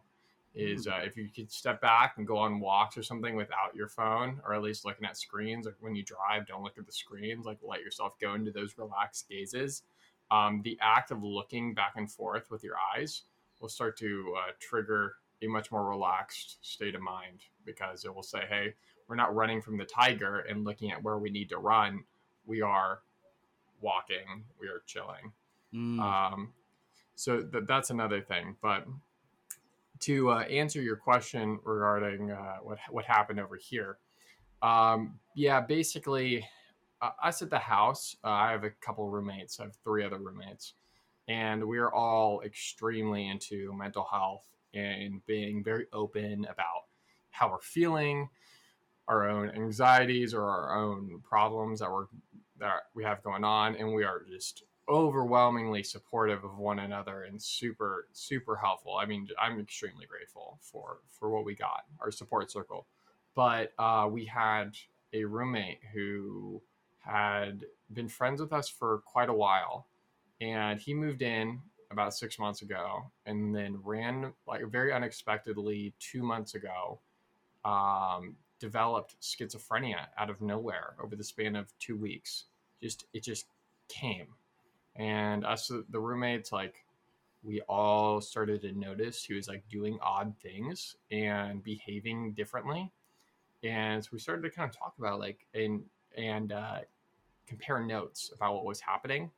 is 0.56 0.88
mm-hmm. 0.88 1.02
uh, 1.02 1.06
if 1.06 1.18
you 1.18 1.28
could 1.34 1.52
step 1.52 1.82
back 1.82 2.16
and 2.18 2.26
go 2.26 2.38
on 2.38 2.60
walks 2.60 2.98
or 2.98 3.04
something 3.04 3.36
without 3.36 3.76
your 3.76 3.90
phone 3.90 4.40
or 4.46 4.54
at 4.54 4.62
least 4.62 4.86
looking 4.86 5.06
at 5.06 5.18
screens 5.18 5.66
like 5.66 5.76
when 5.82 5.96
you 5.96 6.04
drive 6.04 6.48
don't 6.48 6.64
look 6.64 6.78
at 6.78 6.86
the 6.86 6.92
screens 6.92 7.46
like 7.46 7.58
let 7.62 7.82
yourself 7.82 8.14
go 8.20 8.34
into 8.34 8.52
those 8.52 8.78
relaxed 8.78 9.28
gazes 9.30 9.84
um, 10.32 10.62
the 10.64 10.78
act 10.82 11.12
of 11.12 11.22
looking 11.24 11.74
back 11.74 11.94
and 11.98 12.12
forth 12.12 12.50
with 12.50 12.64
your 12.64 12.76
eyes 12.96 13.24
will 13.60 13.70
start 13.70 13.98
to 13.98 14.34
uh, 14.38 14.52
trigger 14.60 15.16
a 15.42 15.48
much 15.48 15.72
more 15.72 15.88
relaxed 15.88 16.58
state 16.62 16.96
of 16.96 17.02
mind 17.02 17.42
because 17.66 18.06
it 18.06 18.16
will 18.16 18.24
say 18.24 18.44
hey 18.48 18.74
we're 19.08 19.16
not 19.16 19.36
running 19.36 19.62
from 19.62 19.78
the 19.78 19.86
tiger 19.86 20.40
and 20.40 20.64
looking 20.64 20.92
at 20.92 21.04
where 21.04 21.18
we 21.18 21.30
need 21.30 21.50
to 21.50 21.58
run 21.58 22.04
we 22.46 22.62
are 22.62 23.00
walking 23.82 24.46
we 24.60 24.68
are 24.68 24.82
chilling 24.86 25.34
mm. 25.74 26.00
um, 26.00 26.54
so 27.16 27.42
th- 27.42 27.66
that's 27.68 27.90
another 27.90 28.22
thing 28.22 28.56
but 28.62 28.86
to 30.02 30.32
uh, 30.32 30.40
answer 30.44 30.82
your 30.82 30.96
question 30.96 31.60
regarding 31.64 32.32
uh, 32.32 32.58
what 32.62 32.78
what 32.90 33.06
happened 33.06 33.40
over 33.40 33.56
here, 33.56 33.98
um, 34.62 35.20
yeah, 35.36 35.62
basically, 35.62 36.48
uh, 37.02 37.12
us 37.24 37.42
at 37.42 37.50
the 37.50 37.60
house, 37.60 38.16
uh, 38.24 38.30
I 38.30 38.52
have 38.52 38.64
a 38.64 38.70
couple 38.70 39.10
roommates. 39.10 39.60
I 39.60 39.64
have 39.64 39.76
three 39.84 40.04
other 40.04 40.18
roommates, 40.18 40.74
and 41.28 41.68
we're 41.68 41.92
all 41.92 42.42
extremely 42.42 43.28
into 43.28 43.74
mental 43.74 44.08
health 44.10 44.46
and 44.74 45.26
being 45.26 45.64
very 45.64 45.86
open 45.94 46.46
about 46.46 46.86
how 47.32 47.50
we're 47.50 47.62
feeling, 47.62 48.30
our 49.08 49.30
own 49.30 49.50
anxieties 49.52 50.34
or 50.34 50.44
our 50.44 50.76
own 50.78 51.22
problems 51.24 51.80
that 51.80 51.92
we're 51.92 52.08
that 52.58 52.84
we 52.94 53.04
have 53.04 53.22
going 53.24 53.44
on, 53.44 53.76
and 53.76 53.94
we 53.94 54.04
are 54.04 54.26
just 54.30 54.64
overwhelmingly 54.88 55.84
supportive 55.84 56.44
of 56.44 56.58
one 56.58 56.80
another 56.80 57.24
and 57.24 57.42
super 57.42 58.08
super 58.14 58.56
helpful. 58.56 58.98
I 58.98 59.06
mean, 59.06 59.28
I'm 59.42 59.60
extremely 59.60 60.06
grateful 60.06 60.60
for 60.62 61.00
for 61.08 61.30
what 61.30 61.46
we 61.46 61.56
got, 61.56 61.86
our 62.00 62.12
support 62.12 62.52
circle. 62.52 62.88
But 63.36 63.74
uh, 63.78 64.08
we 64.10 64.26
had 64.26 64.78
a 65.14 65.26
roommate 65.26 65.80
who 65.94 66.62
had 67.00 67.66
been 67.94 68.08
friends 68.08 68.42
with 68.42 68.54
us 68.54 68.70
for 68.70 69.00
quite 69.06 69.30
a 69.30 69.34
while, 69.34 69.88
and 70.40 70.80
he 70.80 70.94
moved 70.94 71.22
in 71.22 71.60
about 71.92 72.14
six 72.14 72.40
months 72.40 72.62
ago, 72.62 73.12
and 73.26 73.56
then 73.56 73.80
ran 73.84 74.34
like 74.48 74.66
very 74.72 74.94
unexpectedly 74.94 75.94
two 76.00 76.24
months 76.24 76.56
ago. 76.56 77.00
Um, 77.64 78.36
developed 78.60 79.16
schizophrenia 79.22 80.08
out 80.18 80.30
of 80.30 80.42
nowhere 80.42 80.96
over 81.04 81.16
the 81.16 81.24
span 81.24 81.56
of 81.56 81.74
two 81.80 81.98
weeks. 81.98 82.46
Just 82.82 83.06
it 83.14 83.24
just 83.24 83.48
came 83.88 84.28
and 84.96 85.46
us 85.46 85.72
the 85.90 86.00
roommates 86.00 86.52
like 86.52 86.86
we 87.44 87.62
all 87.62 88.20
started 88.22 88.62
to 88.62 88.72
notice 88.72 89.24
he 89.24 89.34
was 89.34 89.48
like 89.48 89.64
doing 89.70 90.00
odd 90.02 90.34
things 90.42 90.96
and 91.12 91.64
behaving 91.64 92.34
differently. 92.34 92.92
And 93.64 94.04
so 94.04 94.10
we 94.14 94.20
started 94.20 94.42
to 94.44 94.50
kind 94.50 94.70
of 94.70 94.76
talk 94.76 94.96
about 94.98 95.20
like 95.20 95.46
and 95.54 95.84
and 96.18 96.52
uh, 96.52 96.80
compare 97.46 97.82
notes 97.82 98.32
about 98.36 98.56
what 98.56 98.66
was 98.66 98.80
happening. 98.80 99.30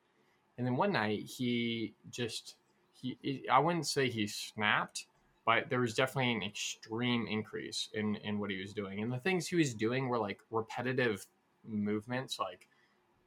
And 0.57 0.65
then 0.65 0.75
one 0.75 0.93
night 0.93 1.23
he 1.23 1.93
just 2.09 2.55
he 2.93 3.43
i 3.51 3.59
wouldn't 3.59 3.85
say 3.85 4.09
he 4.09 4.25
snapped 4.25 5.05
but 5.45 5.69
there 5.69 5.79
was 5.79 5.93
definitely 5.93 6.33
an 6.33 6.43
extreme 6.43 7.27
increase 7.27 7.89
in 7.93 8.15
in 8.17 8.39
what 8.39 8.49
he 8.49 8.59
was 8.59 8.73
doing. 8.73 9.01
And 9.01 9.11
the 9.11 9.19
things 9.19 9.47
he 9.47 9.55
was 9.55 9.73
doing 9.73 10.07
were 10.07 10.17
like 10.17 10.39
repetitive 10.49 11.25
movements 11.65 12.39
like 12.39 12.67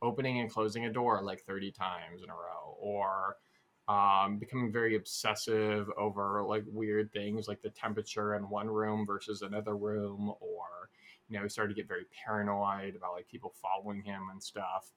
opening 0.03 0.41
and 0.41 0.51
closing 0.51 0.87
a 0.87 0.93
door 0.93 1.23
like 1.23 1.43
30 1.43 1.73
times 1.73 2.23
in 2.23 2.31
a 2.31 2.35
row 2.35 2.77
or 2.79 3.37
um, 3.89 4.39
becoming 4.39 4.71
very 4.71 4.97
obsessive 4.97 5.89
over 5.99 6.43
like 6.43 6.65
weird 6.69 7.13
things 7.13 7.49
like 7.49 7.61
the 7.61 7.71
temperature 7.71 8.37
in 8.37 8.49
one 8.49 8.69
room 8.69 9.05
versus 9.05 9.43
another 9.43 9.77
room 9.77 10.33
or 10.41 10.91
you 11.29 11.37
know 11.37 11.43
he 11.43 11.49
started 11.49 11.75
to 11.75 11.81
get 11.81 11.89
very 11.89 12.07
paranoid 12.25 12.95
about 12.95 13.13
like 13.13 13.29
people 13.29 13.53
following 13.61 14.03
him 14.03 14.29
and 14.31 14.43
stuff. 14.43 14.93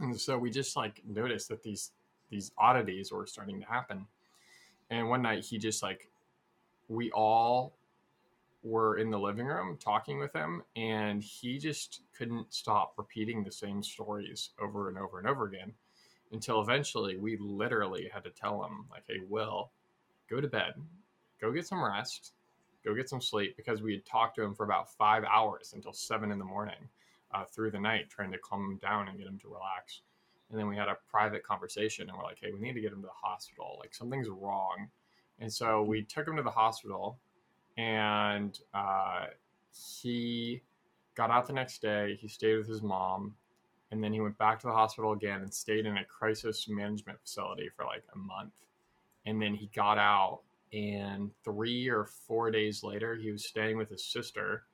And 0.00 0.18
so 0.18 0.36
we 0.38 0.50
just 0.50 0.76
like 0.76 1.02
noticed 1.06 1.48
that 1.48 1.62
these 1.62 1.92
these 2.30 2.52
oddities 2.58 3.12
were 3.12 3.26
starting 3.26 3.60
to 3.60 3.66
happen. 3.66 4.06
And 4.90 5.08
one 5.08 5.22
night 5.22 5.44
he 5.44 5.58
just 5.58 5.82
like 5.82 6.08
we 6.88 7.10
all 7.10 7.75
were 8.66 8.98
in 8.98 9.10
the 9.10 9.18
living 9.18 9.46
room 9.46 9.78
talking 9.78 10.18
with 10.18 10.34
him, 10.34 10.60
and 10.74 11.22
he 11.22 11.56
just 11.56 12.02
couldn't 12.16 12.52
stop 12.52 12.94
repeating 12.96 13.44
the 13.44 13.52
same 13.52 13.80
stories 13.82 14.50
over 14.60 14.88
and 14.88 14.98
over 14.98 15.18
and 15.18 15.28
over 15.28 15.46
again 15.46 15.72
until 16.32 16.60
eventually 16.60 17.16
we 17.16 17.36
literally 17.38 18.10
had 18.12 18.24
to 18.24 18.30
tell 18.30 18.64
him, 18.64 18.86
like, 18.90 19.04
hey, 19.06 19.20
Will, 19.28 19.70
go 20.28 20.40
to 20.40 20.48
bed, 20.48 20.74
go 21.40 21.52
get 21.52 21.66
some 21.66 21.82
rest, 21.82 22.32
go 22.84 22.92
get 22.92 23.08
some 23.08 23.20
sleep, 23.20 23.56
because 23.56 23.82
we 23.82 23.92
had 23.92 24.04
talked 24.04 24.34
to 24.34 24.42
him 24.42 24.52
for 24.52 24.64
about 24.64 24.92
five 24.94 25.22
hours 25.22 25.72
until 25.72 25.92
seven 25.92 26.32
in 26.32 26.38
the 26.38 26.44
morning 26.44 26.88
uh, 27.32 27.44
through 27.44 27.70
the 27.70 27.78
night, 27.78 28.10
trying 28.10 28.32
to 28.32 28.38
calm 28.38 28.72
him 28.72 28.78
down 28.78 29.06
and 29.06 29.16
get 29.16 29.28
him 29.28 29.38
to 29.38 29.48
relax. 29.48 30.00
And 30.50 30.58
then 30.58 30.66
we 30.66 30.76
had 30.76 30.88
a 30.88 30.98
private 31.08 31.44
conversation, 31.44 32.08
and 32.08 32.18
we're 32.18 32.24
like, 32.24 32.38
hey, 32.40 32.50
we 32.52 32.60
need 32.60 32.74
to 32.74 32.80
get 32.80 32.92
him 32.92 33.02
to 33.02 33.06
the 33.06 33.28
hospital. 33.28 33.76
Like, 33.78 33.94
something's 33.94 34.28
wrong. 34.28 34.88
And 35.38 35.52
so 35.52 35.84
we 35.84 36.02
took 36.02 36.26
him 36.26 36.36
to 36.36 36.42
the 36.42 36.50
hospital 36.50 37.18
and 37.76 38.58
uh, 38.74 39.26
he 39.72 40.62
got 41.14 41.30
out 41.30 41.46
the 41.46 41.52
next 41.52 41.82
day. 41.82 42.18
He 42.20 42.28
stayed 42.28 42.56
with 42.56 42.68
his 42.68 42.82
mom, 42.82 43.34
and 43.90 44.02
then 44.02 44.12
he 44.12 44.20
went 44.20 44.38
back 44.38 44.60
to 44.60 44.66
the 44.66 44.72
hospital 44.72 45.12
again 45.12 45.42
and 45.42 45.52
stayed 45.52 45.86
in 45.86 45.96
a 45.98 46.04
crisis 46.04 46.68
management 46.68 47.20
facility 47.20 47.68
for 47.76 47.84
like 47.84 48.04
a 48.14 48.18
month. 48.18 48.52
And 49.26 49.40
then 49.40 49.54
he 49.54 49.70
got 49.74 49.98
out, 49.98 50.40
and 50.72 51.30
three 51.44 51.88
or 51.88 52.04
four 52.04 52.50
days 52.50 52.82
later, 52.82 53.14
he 53.16 53.30
was 53.30 53.44
staying 53.44 53.76
with 53.76 53.90
his 53.90 54.04
sister 54.04 54.64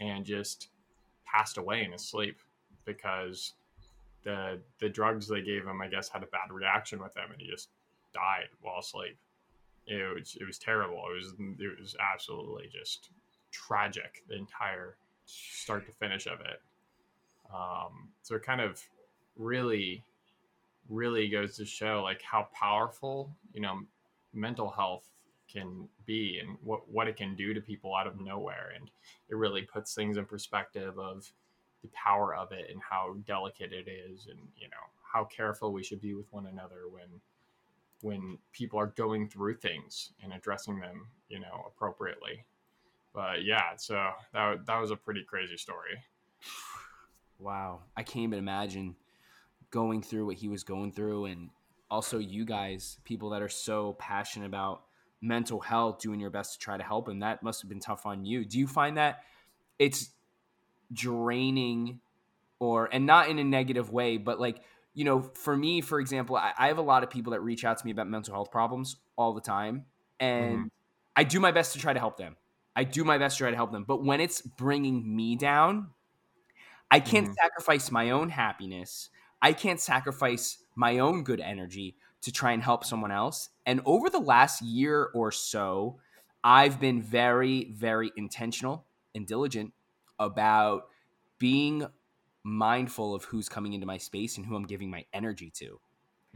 and 0.00 0.24
just 0.24 0.68
passed 1.24 1.58
away 1.58 1.84
in 1.84 1.92
his 1.92 2.06
sleep 2.06 2.38
because 2.84 3.54
the 4.24 4.58
the 4.80 4.88
drugs 4.88 5.28
they 5.28 5.42
gave 5.42 5.64
him, 5.64 5.80
I 5.80 5.88
guess, 5.88 6.08
had 6.08 6.22
a 6.22 6.26
bad 6.26 6.50
reaction 6.50 7.00
with 7.00 7.16
him, 7.16 7.30
and 7.30 7.40
he 7.40 7.48
just 7.48 7.68
died 8.14 8.48
while 8.62 8.80
asleep 8.80 9.16
it 9.88 10.14
was 10.14 10.36
it 10.40 10.44
was 10.44 10.58
terrible. 10.58 11.02
It 11.10 11.16
was 11.16 11.34
it 11.58 11.80
was 11.80 11.96
absolutely 12.00 12.68
just 12.72 13.10
tragic 13.50 14.22
the 14.28 14.36
entire 14.36 14.96
start 15.24 15.86
to 15.86 15.92
finish 15.92 16.26
of 16.26 16.40
it. 16.40 16.60
Um, 17.52 18.10
so 18.22 18.34
it 18.36 18.42
kind 18.42 18.60
of 18.60 18.82
really 19.36 20.04
really 20.88 21.28
goes 21.28 21.56
to 21.56 21.64
show 21.64 22.02
like 22.02 22.22
how 22.22 22.48
powerful 22.54 23.30
you 23.52 23.60
know 23.60 23.80
mental 24.32 24.70
health 24.70 25.08
can 25.50 25.88
be 26.06 26.38
and 26.40 26.56
what 26.62 26.88
what 26.90 27.08
it 27.08 27.16
can 27.16 27.34
do 27.34 27.54
to 27.54 27.60
people 27.60 27.94
out 27.94 28.06
of 28.06 28.20
nowhere 28.20 28.72
and 28.76 28.90
it 29.28 29.36
really 29.36 29.62
puts 29.62 29.94
things 29.94 30.16
in 30.16 30.24
perspective 30.24 30.98
of 30.98 31.30
the 31.82 31.88
power 31.88 32.34
of 32.34 32.52
it 32.52 32.70
and 32.70 32.80
how 32.82 33.16
delicate 33.26 33.72
it 33.72 33.88
is 33.88 34.26
and 34.26 34.38
you 34.56 34.68
know 34.68 34.76
how 35.12 35.24
careful 35.24 35.72
we 35.72 35.82
should 35.82 36.00
be 36.00 36.14
with 36.14 36.30
one 36.32 36.46
another 36.46 36.82
when 36.90 37.20
when 38.02 38.38
people 38.52 38.78
are 38.78 38.86
going 38.86 39.28
through 39.28 39.56
things 39.56 40.12
and 40.22 40.32
addressing 40.32 40.80
them, 40.80 41.08
you 41.28 41.40
know, 41.40 41.64
appropriately. 41.66 42.44
But 43.14 43.44
yeah, 43.44 43.76
so 43.76 44.10
that 44.32 44.66
that 44.66 44.80
was 44.80 44.90
a 44.90 44.96
pretty 44.96 45.24
crazy 45.24 45.56
story. 45.56 46.02
Wow, 47.38 47.80
I 47.96 48.02
can't 48.02 48.24
even 48.24 48.38
imagine 48.38 48.96
going 49.70 50.02
through 50.02 50.26
what 50.26 50.36
he 50.36 50.48
was 50.48 50.64
going 50.64 50.92
through, 50.92 51.26
and 51.26 51.50
also 51.90 52.18
you 52.18 52.44
guys, 52.44 52.98
people 53.04 53.30
that 53.30 53.42
are 53.42 53.48
so 53.48 53.94
passionate 53.98 54.46
about 54.46 54.82
mental 55.20 55.60
health, 55.60 55.98
doing 55.98 56.20
your 56.20 56.30
best 56.30 56.52
to 56.54 56.58
try 56.58 56.76
to 56.76 56.82
help 56.84 57.08
him. 57.08 57.20
That 57.20 57.42
must 57.42 57.62
have 57.62 57.68
been 57.68 57.80
tough 57.80 58.06
on 58.06 58.24
you. 58.24 58.44
Do 58.44 58.58
you 58.58 58.66
find 58.66 58.96
that 58.96 59.24
it's 59.78 60.10
draining, 60.92 62.00
or 62.60 62.88
and 62.92 63.06
not 63.06 63.28
in 63.28 63.38
a 63.38 63.44
negative 63.44 63.92
way, 63.92 64.16
but 64.16 64.40
like 64.40 64.60
you 64.98 65.04
know, 65.04 65.22
for 65.22 65.56
me, 65.56 65.80
for 65.80 66.00
example, 66.00 66.34
I, 66.34 66.52
I, 66.58 66.66
have 66.66 66.78
a 66.78 66.82
lot 66.82 67.04
of 67.04 67.10
people 67.10 67.30
that 67.30 67.40
reach 67.40 67.64
out 67.64 67.78
to 67.78 67.86
me 67.86 67.92
about 67.92 68.08
mental 68.08 68.34
health 68.34 68.50
problems 68.50 68.96
all 69.14 69.32
the 69.32 69.40
time, 69.40 69.84
and 70.18 70.56
mm-hmm. 70.56 70.66
I 71.14 71.22
do 71.22 71.38
my 71.38 71.52
best 71.52 71.72
to 71.74 71.78
try 71.78 71.92
to 71.92 72.00
help 72.00 72.16
them. 72.16 72.34
I 72.74 72.82
do 72.82 73.04
my 73.04 73.16
best 73.16 73.36
to 73.36 73.44
try 73.44 73.50
to 73.50 73.56
help 73.56 73.70
them, 73.70 73.84
but 73.86 74.04
when 74.04 74.20
it's 74.20 74.42
bringing 74.42 75.14
me 75.14 75.36
down, 75.36 75.90
I 76.90 76.98
can't 76.98 77.26
mm-hmm. 77.26 77.34
sacrifice 77.34 77.92
my 77.92 78.10
own 78.10 78.30
happiness. 78.30 79.10
I 79.40 79.52
can't 79.52 79.78
sacrifice 79.78 80.58
my 80.74 80.98
own 80.98 81.22
good 81.22 81.38
energy 81.38 81.94
to 82.22 82.32
try 82.32 82.50
and 82.50 82.60
help 82.60 82.84
someone 82.84 83.12
else. 83.12 83.50
And 83.66 83.80
over 83.86 84.10
the 84.10 84.18
last 84.18 84.62
year 84.62 85.10
or 85.14 85.30
so, 85.30 86.00
I've 86.42 86.80
been 86.80 87.02
very, 87.02 87.70
very 87.70 88.10
intentional 88.16 88.84
and 89.14 89.24
diligent 89.28 89.74
about 90.18 90.88
being 91.38 91.86
mindful 92.48 93.14
of 93.14 93.24
who's 93.24 93.48
coming 93.48 93.74
into 93.74 93.86
my 93.86 93.98
space 93.98 94.36
and 94.36 94.46
who 94.46 94.56
I'm 94.56 94.66
giving 94.66 94.90
my 94.90 95.04
energy 95.12 95.50
to. 95.56 95.80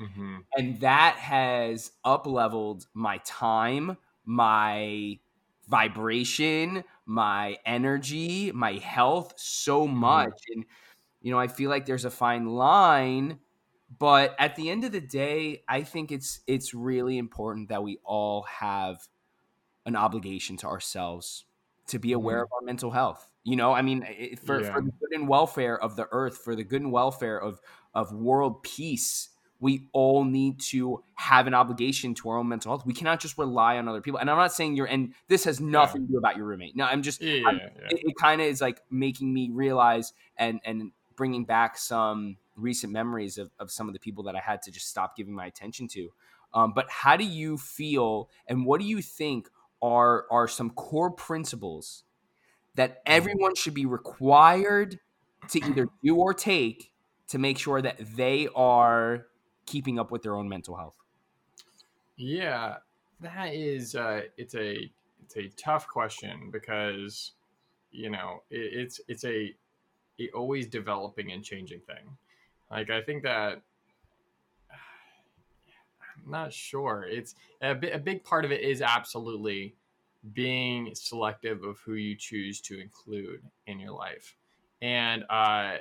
Mm-hmm. 0.00 0.36
And 0.56 0.80
that 0.80 1.16
has 1.16 1.92
up 2.04 2.26
leveled 2.26 2.86
my 2.94 3.18
time, 3.24 3.96
my 4.24 5.18
vibration, 5.68 6.84
my 7.06 7.58
energy, 7.64 8.52
my 8.52 8.74
health 8.74 9.34
so 9.36 9.86
mm-hmm. 9.86 9.96
much. 9.96 10.28
Mm-hmm. 10.28 10.52
And, 10.60 10.64
you 11.20 11.32
know, 11.32 11.38
I 11.38 11.48
feel 11.48 11.70
like 11.70 11.86
there's 11.86 12.04
a 12.04 12.10
fine 12.10 12.46
line. 12.46 13.38
But 13.98 14.34
at 14.38 14.56
the 14.56 14.70
end 14.70 14.84
of 14.84 14.92
the 14.92 15.00
day, 15.00 15.62
I 15.68 15.82
think 15.82 16.10
it's 16.10 16.40
it's 16.46 16.72
really 16.72 17.18
important 17.18 17.68
that 17.68 17.82
we 17.82 17.98
all 18.04 18.42
have 18.42 19.06
an 19.84 19.96
obligation 19.96 20.56
to 20.58 20.66
ourselves 20.66 21.44
to 21.88 21.98
be 21.98 22.12
aware 22.12 22.38
mm-hmm. 22.38 22.44
of 22.44 22.52
our 22.52 22.64
mental 22.64 22.90
health 22.90 23.28
you 23.44 23.56
know, 23.56 23.72
I 23.72 23.82
mean, 23.82 24.06
for, 24.44 24.62
yeah. 24.62 24.72
for 24.72 24.80
the 24.80 24.90
good 24.90 25.12
and 25.12 25.28
welfare 25.28 25.78
of 25.78 25.96
the 25.96 26.08
earth, 26.12 26.38
for 26.38 26.54
the 26.54 26.64
good 26.64 26.82
and 26.82 26.92
welfare 26.92 27.40
of 27.40 27.60
of 27.94 28.12
world 28.12 28.62
peace, 28.62 29.28
we 29.60 29.88
all 29.92 30.24
need 30.24 30.58
to 30.58 31.04
have 31.14 31.46
an 31.46 31.54
obligation 31.54 32.14
to 32.14 32.30
our 32.30 32.38
own 32.38 32.48
mental 32.48 32.70
health. 32.70 32.84
We 32.84 32.94
cannot 32.94 33.20
just 33.20 33.38
rely 33.38 33.78
on 33.78 33.86
other 33.86 34.00
people. 34.00 34.18
And 34.18 34.28
I'm 34.28 34.36
not 34.36 34.52
saying 34.52 34.74
you're, 34.74 34.86
and 34.86 35.14
this 35.28 35.44
has 35.44 35.60
nothing 35.60 36.02
yeah. 36.02 36.06
to 36.06 36.12
do 36.12 36.18
about 36.18 36.36
your 36.36 36.46
roommate. 36.46 36.74
No, 36.74 36.84
I'm 36.84 37.02
just, 37.02 37.20
yeah, 37.20 37.46
I'm, 37.46 37.56
it, 37.56 37.72
it 37.90 38.14
kind 38.20 38.40
of 38.40 38.48
is 38.48 38.60
like 38.60 38.80
making 38.90 39.32
me 39.32 39.50
realize 39.52 40.12
and 40.36 40.60
and 40.64 40.92
bringing 41.14 41.44
back 41.44 41.78
some 41.78 42.38
recent 42.56 42.92
memories 42.92 43.38
of, 43.38 43.50
of 43.58 43.70
some 43.70 43.88
of 43.88 43.92
the 43.92 44.00
people 44.00 44.24
that 44.24 44.34
I 44.34 44.40
had 44.40 44.62
to 44.62 44.70
just 44.70 44.88
stop 44.88 45.16
giving 45.16 45.34
my 45.34 45.46
attention 45.46 45.86
to. 45.88 46.10
Um, 46.54 46.72
but 46.74 46.86
how 46.90 47.16
do 47.16 47.24
you 47.24 47.56
feel, 47.56 48.28
and 48.46 48.66
what 48.66 48.80
do 48.80 48.86
you 48.86 49.00
think 49.00 49.48
are 49.80 50.26
are 50.30 50.48
some 50.48 50.70
core 50.70 51.10
principles 51.10 52.04
that 52.74 53.02
everyone 53.06 53.54
should 53.54 53.74
be 53.74 53.86
required 53.86 54.98
to 55.48 55.58
either 55.58 55.86
do 56.02 56.16
or 56.16 56.32
take 56.32 56.92
to 57.28 57.38
make 57.38 57.58
sure 57.58 57.82
that 57.82 57.96
they 58.16 58.48
are 58.54 59.26
keeping 59.66 59.98
up 59.98 60.10
with 60.10 60.22
their 60.22 60.36
own 60.36 60.48
mental 60.48 60.76
health? 60.76 60.96
Yeah, 62.16 62.76
that 63.20 63.54
is 63.54 63.94
uh, 63.94 64.22
it's 64.36 64.54
a 64.54 64.90
it's 65.24 65.36
a 65.36 65.48
tough 65.60 65.88
question 65.88 66.50
because 66.50 67.32
you 67.90 68.10
know 68.10 68.42
it, 68.50 68.72
it's 68.74 69.00
it's 69.08 69.24
a, 69.24 69.54
a 70.20 70.30
always 70.34 70.66
developing 70.66 71.32
and 71.32 71.42
changing 71.42 71.80
thing. 71.80 72.16
Like 72.70 72.90
I 72.90 73.02
think 73.02 73.22
that 73.22 73.62
I'm 74.70 76.30
not 76.30 76.52
sure. 76.52 77.06
It's 77.08 77.34
a, 77.62 77.70
a 77.70 77.98
big 77.98 78.24
part 78.24 78.44
of 78.44 78.52
it 78.52 78.60
is 78.60 78.82
absolutely 78.82 79.74
being 80.34 80.94
selective 80.94 81.64
of 81.64 81.78
who 81.80 81.94
you 81.94 82.14
choose 82.14 82.60
to 82.62 82.80
include 82.80 83.42
in 83.66 83.80
your 83.80 83.92
life. 83.92 84.36
And 84.80 85.24
uh 85.28 85.76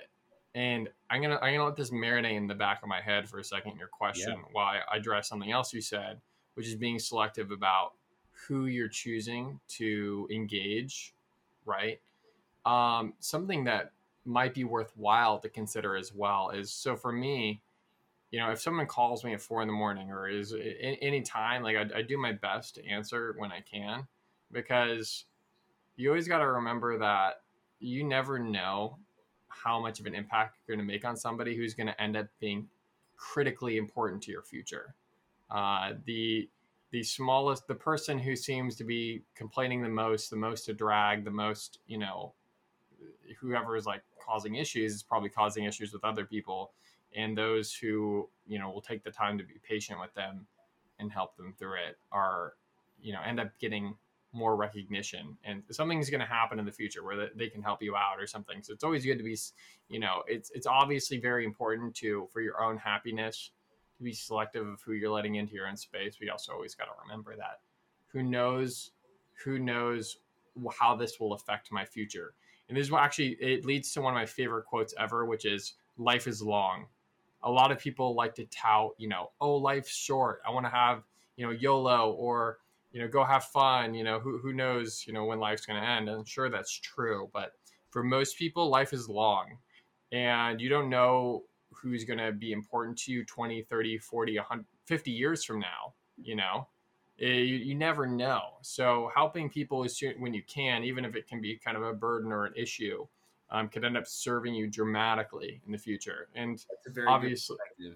and 0.54 0.90
I'm 1.10 1.22
gonna 1.22 1.40
I'm 1.42 1.54
gonna 1.54 1.66
let 1.66 1.76
this 1.76 1.92
marinate 1.92 2.36
in 2.36 2.48
the 2.48 2.56
back 2.56 2.82
of 2.84 2.90
my 2.90 3.02
head 3.02 3.30
for 3.30 3.40
a 3.40 3.44
second. 3.44 3.78
Your 3.78 3.88
question, 3.88 4.34
yeah. 4.34 4.46
why 4.52 4.80
I 4.92 4.98
address 4.98 5.30
something 5.30 5.52
else 5.52 5.74
you 5.74 5.82
said, 5.82 6.20
which 6.56 6.68
is 6.68 6.76
being 6.76 7.00
selective 7.00 7.52
about 7.52 7.94
who 8.48 8.66
you're 8.66 8.90
choosing 8.90 9.60
to 9.70 10.28
engage, 10.32 11.14
right? 11.66 12.00
Um, 12.66 13.14
something 13.20 13.64
that 13.66 13.92
might 14.26 14.54
be 14.54 14.64
worthwhile 14.64 15.40
to 15.40 15.50
consider 15.50 15.96
as 15.96 16.14
well 16.14 16.50
is 16.52 16.72
so 16.72 16.96
for 16.96 17.12
me, 17.12 17.62
you 18.32 18.40
know, 18.40 18.52
if 18.52 18.62
someone 18.62 18.86
calls 18.86 19.24
me 19.24 19.34
at 19.34 19.42
four 19.42 19.62
in 19.62 19.68
the 19.68 19.74
morning 19.74 20.12
or 20.12 20.28
is 20.28 20.54
any 20.54 21.22
time, 21.22 21.64
like 21.64 21.76
I, 21.76 22.00
I 22.00 22.02
do 22.02 22.18
my 22.18 22.32
best 22.32 22.76
to 22.76 22.88
answer 22.88 23.36
when 23.38 23.52
I 23.52 23.62
can, 23.62 24.08
because 24.52 25.26
you 25.96 26.10
always 26.10 26.28
got 26.28 26.40
to 26.40 26.48
remember 26.48 26.98
that 27.00 27.42
you 27.80 28.04
never 28.04 28.40
know 28.40 28.98
how 29.48 29.80
much 29.80 30.00
of 30.00 30.06
an 30.06 30.16
impact 30.16 30.58
you're 30.68 30.76
going 30.76 30.86
to 30.86 30.92
make 30.92 31.06
on 31.06 31.16
somebody 31.16 31.56
who's 31.56 31.74
going 31.74 31.88
to 31.88 32.02
end 32.02 32.16
up 32.16 32.28
being 32.40 32.68
critically 33.18 33.78
important 33.78 34.22
to 34.24 34.32
your 34.32 34.42
future. 34.42 34.96
Uh, 35.50 35.94
the 36.06 36.50
the 36.92 37.04
smallest, 37.04 37.68
the 37.68 37.76
person 37.76 38.20
who 38.20 38.36
seems 38.36 38.76
to 38.76 38.84
be 38.84 39.24
complaining 39.34 39.82
the 39.82 39.88
most, 39.88 40.30
the 40.30 40.36
most 40.36 40.66
to 40.66 40.74
drag, 40.74 41.24
the 41.24 41.32
most, 41.32 41.80
you 41.88 41.98
know, 41.98 42.34
whoever 43.40 43.78
is 43.78 43.86
like 43.86 44.04
causing 44.20 44.56
issues 44.56 44.94
is 44.94 45.04
probably 45.04 45.30
causing 45.30 45.64
issues 45.64 45.94
with 45.94 46.04
other 46.04 46.26
people 46.26 46.74
and 47.16 47.38
those 47.38 47.74
who 47.74 48.30
you 48.48 48.60
know 48.60 48.70
will 48.70 48.82
take 48.82 49.04
the 49.04 49.12
time 49.12 49.38
to 49.38 49.44
be 49.44 49.56
patient 49.68 50.00
with 50.00 50.14
them 50.14 50.46
and 51.00 51.12
help 51.12 51.36
them 51.38 51.54
through 51.58 51.74
it 51.74 51.98
are 52.12 52.54
you 53.02 53.14
know 53.14 53.20
end 53.26 53.40
up 53.40 53.50
getting 53.60 53.96
more 54.34 54.56
recognition 54.56 55.38
and 55.44 55.62
something's 55.72 56.10
going 56.10 56.22
to 56.22 56.26
happen 56.26 56.58
in 56.58 56.66
the 56.66 56.72
future 56.72 57.04
where 57.04 57.30
they 57.36 57.50
can 57.50 57.62
help 57.62 57.82
you 57.82 57.96
out 57.96 58.20
or 58.20 58.26
something. 58.26 58.64
So 58.64 58.74
it's 58.74 58.84
always 58.84 59.06
good 59.06 59.18
to 59.18 59.24
be 59.24 59.38
you 59.90 60.00
know 60.00 60.24
it's 60.28 60.52
it's 60.52 60.68
obviously 60.68 61.20
very 61.20 61.46
important 61.46 61.96
to 61.96 62.28
for 62.32 62.42
your 62.42 62.62
own 62.64 62.78
happiness 62.78 63.52
to 63.98 64.04
be 64.04 64.14
selective 64.14 64.68
of 64.68 64.82
who 64.82 64.94
you're 64.94 65.12
letting 65.12 65.36
into 65.36 65.54
your 65.54 65.68
own 65.68 65.78
space. 65.78 66.18
We 66.20 66.30
also 66.30 66.54
always 66.54 66.76
got 66.76 66.86
to 66.86 66.92
remember 67.04 67.36
that 67.36 67.60
who 68.08 68.24
knows 68.24 68.92
who 69.44 69.60
knows 69.60 70.18
how 70.78 70.96
this 70.96 71.20
will 71.20 71.34
affect 71.34 71.72
my 71.72 71.86
future. 71.86 72.34
And 72.68 72.78
this 72.78 72.86
is 72.86 72.92
what 72.92 73.04
actually 73.04 73.38
it 73.42 73.66
leads 73.66 73.92
to 73.94 74.02
one 74.02 74.14
of 74.14 74.16
my 74.16 74.26
favorite 74.26 74.66
quotes 74.66 74.94
ever 74.98 75.26
which 75.26 75.46
is 75.46 75.74
life 75.98 76.28
is 76.28 76.42
long. 76.42 76.86
A 77.44 77.52
lot 77.52 77.72
of 77.72 77.80
people 77.80 78.14
like 78.14 78.36
to 78.36 78.46
tout, 78.46 78.92
you 78.98 79.08
know, 79.08 79.32
oh, 79.42 79.56
life's 79.56 79.96
short. 79.96 80.42
I 80.48 80.52
want 80.52 80.66
to 80.66 80.70
have, 80.70 81.04
you 81.38 81.46
know, 81.46 81.52
YOLO 81.52 82.12
or, 82.12 82.60
you 82.92 83.02
know, 83.02 83.08
go 83.08 83.24
have 83.24 83.46
fun. 83.46 83.94
You 83.94 84.04
know, 84.04 84.20
who, 84.20 84.38
who 84.38 84.54
knows, 84.54 85.04
you 85.08 85.14
know, 85.14 85.26
when 85.26 85.40
life's 85.40 85.66
going 85.66 85.82
to 85.82 85.88
end. 85.88 86.10
And 86.10 86.28
sure, 86.28 86.50
that's 86.50 86.74
true. 86.74 87.30
But 87.34 87.54
for 87.90 88.04
most 88.04 88.38
people, 88.38 88.70
life 88.70 88.94
is 88.94 89.10
long 89.10 89.58
and 90.12 90.60
you 90.60 90.70
don't 90.70 90.90
know 90.90 91.44
who's 91.74 92.04
going 92.04 92.20
to 92.20 92.32
be 92.32 92.52
important 92.52 92.98
to 92.98 93.12
you 93.12 93.24
20, 93.26 93.62
30, 93.64 93.98
40, 93.98 94.38
100, 94.38 94.66
50 94.86 95.12
years 95.12 95.44
from 95.44 95.60
now, 95.60 95.94
you 96.22 96.36
know? 96.36 96.68
Eh, 97.20 97.28
you, 97.28 97.56
you 97.58 97.76
never 97.76 98.08
know. 98.08 98.42
So 98.62 99.12
helping 99.16 99.50
people 99.50 99.84
is 99.84 100.02
when 100.18 100.34
you 100.34 100.44
can, 100.44 100.84
even 100.84 101.06
if 101.06 101.16
it 101.16 101.28
can 101.28 101.42
be 101.42 101.58
kind 101.58 101.78
of 101.78 101.84
a 101.84 101.94
burden 101.94 102.32
or 102.32 102.46
an 102.46 102.54
issue, 102.56 103.06
um, 103.52 103.68
could 103.68 103.84
end 103.84 103.98
up 103.98 104.08
serving 104.08 104.56
you 104.56 104.68
dramatically 104.68 105.62
in 105.66 105.72
the 105.72 105.78
future. 105.78 106.30
And 106.36 106.64
obviously, 107.08 107.58
yeah, 107.78 107.92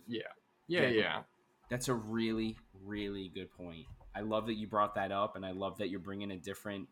yeah, 0.68 0.82
yeah, 0.82 0.88
yeah. 0.88 1.22
That's 1.70 1.88
a 1.88 1.94
really, 1.94 2.58
really 2.84 3.30
good 3.34 3.52
point. 3.52 3.86
I 4.16 4.22
love 4.22 4.48
that 4.48 4.56
you 4.56 4.68
brought 4.68 4.96
that 4.96 5.12
up, 5.12 5.36
and 5.36 5.46
I 5.46 5.52
love 5.52 5.78
that 5.80 5.90
you're 5.90 6.00
bringing 6.00 6.32
a 6.32 6.38
different 6.38 6.88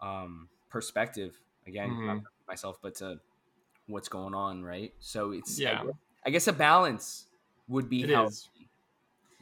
um, 0.00 0.48
perspective. 0.70 1.38
Again, 1.66 1.90
mm-hmm. 1.90 2.06
not 2.06 2.18
myself, 2.48 2.78
but 2.82 2.94
to 2.96 3.20
what's 3.86 4.08
going 4.08 4.34
on, 4.34 4.62
right? 4.64 4.92
So 4.98 5.32
it's 5.32 5.58
yeah. 5.58 5.80
I 5.80 5.84
guess, 5.84 5.94
I 6.26 6.30
guess 6.30 6.48
a 6.48 6.52
balance 6.52 7.26
would 7.68 7.88
be 7.88 8.02
it 8.02 8.10
healthy. 8.10 8.28
Is. 8.28 8.48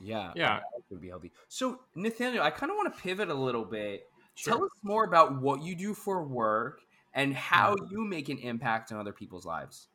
Yeah, 0.00 0.32
yeah, 0.35 0.61
would 0.90 1.00
be 1.00 1.08
healthy. 1.08 1.30
So 1.48 1.80
Nathaniel, 1.94 2.42
I 2.42 2.50
kind 2.50 2.70
of 2.72 2.76
want 2.76 2.94
to 2.94 3.00
pivot 3.00 3.28
a 3.28 3.35
little 3.35 3.64
bit. 3.64 4.08
Sure. 4.35 4.54
Tell 4.54 4.64
us 4.64 4.70
more 4.82 5.04
about 5.04 5.40
what 5.40 5.62
you 5.62 5.76
do 5.76 5.94
for 5.94 6.24
work 6.24 6.80
and 7.14 7.35
how 7.35 7.74
mm. 7.74 7.90
you 7.90 8.04
make 8.04 8.28
an 8.28 8.38
impact 8.38 8.90
on 8.90 8.98
other 8.98 9.12
people's 9.12 9.46
lives. 9.46 9.88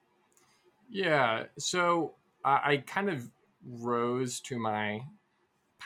Yeah. 0.90 1.46
So 1.58 2.14
I, 2.46 2.52
I 2.64 2.78
kind 2.78 3.10
of 3.10 3.30
rose 3.66 4.40
to 4.42 4.60
my 4.60 5.02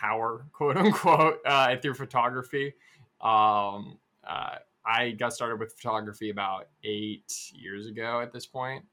power, 0.01 0.45
quote 0.53 0.77
unquote, 0.77 1.39
uh, 1.45 1.75
through 1.77 1.93
photography. 1.93 2.73
Um, 3.21 3.99
uh, 4.27 4.55
I 4.83 5.11
got 5.11 5.33
started 5.33 5.59
with 5.59 5.73
photography 5.73 6.31
about 6.31 6.67
eight 6.83 7.51
years 7.53 7.85
ago 7.85 8.19
at 8.19 8.33
this 8.33 8.47
point 8.47 8.83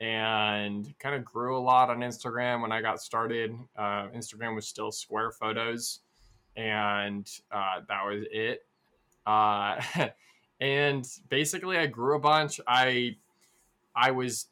and 0.00 0.92
kind 0.98 1.14
of 1.14 1.24
grew 1.24 1.56
a 1.56 1.60
lot 1.60 1.90
on 1.90 2.00
Instagram 2.00 2.62
when 2.62 2.72
I 2.72 2.80
got 2.80 3.00
started. 3.00 3.54
Uh, 3.76 4.08
Instagram 4.14 4.54
was 4.54 4.66
still 4.66 4.90
square 4.90 5.30
photos, 5.30 6.00
and 6.56 7.30
uh, 7.52 7.80
that 7.88 8.04
was 8.04 8.24
it. 8.32 8.66
Uh, 9.26 9.80
and 10.60 11.06
basically 11.28 11.78
I 11.78 11.86
grew 11.86 12.16
a 12.16 12.18
bunch. 12.18 12.60
I 12.66 13.16
I 13.94 14.10
was 14.10 14.48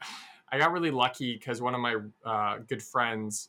I 0.52 0.58
got 0.58 0.72
really 0.72 0.90
lucky 0.90 1.34
because 1.34 1.62
one 1.62 1.74
of 1.74 1.80
my 1.80 1.96
uh, 2.24 2.58
good 2.68 2.82
friends 2.82 3.48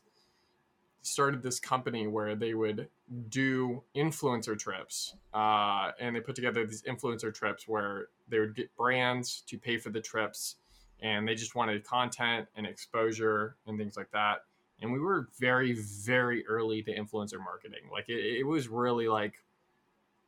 started 1.03 1.43
this 1.43 1.59
company 1.59 2.07
where 2.07 2.35
they 2.35 2.53
would 2.53 2.89
do 3.29 3.83
influencer 3.95 4.57
trips, 4.57 5.15
uh, 5.33 5.91
and 5.99 6.15
they 6.15 6.19
put 6.19 6.35
together 6.35 6.65
these 6.65 6.81
influencer 6.83 7.33
trips 7.33 7.67
where 7.67 8.07
they 8.27 8.39
would 8.39 8.55
get 8.55 8.75
brands 8.75 9.41
to 9.47 9.57
pay 9.57 9.77
for 9.77 9.89
the 9.89 10.01
trips, 10.01 10.55
and 11.01 11.27
they 11.27 11.35
just 11.35 11.55
wanted 11.55 11.83
content 11.83 12.47
and 12.55 12.65
exposure 12.65 13.57
and 13.67 13.77
things 13.77 13.95
like 13.95 14.11
that. 14.11 14.45
And 14.81 14.91
we 14.91 14.99
were 14.99 15.29
very, 15.39 15.73
very 15.73 16.45
early 16.47 16.81
to 16.83 16.93
influencer 16.93 17.37
marketing. 17.37 17.83
Like 17.91 18.09
it, 18.09 18.39
it 18.39 18.43
was 18.43 18.67
really 18.67 19.07
like 19.07 19.35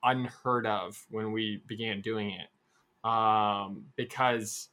unheard 0.03 0.67
of 0.67 1.03
when 1.09 1.31
we 1.31 1.61
began 1.67 1.99
doing 1.99 2.31
it 2.31 2.47
um, 3.05 3.85
because 3.95 4.69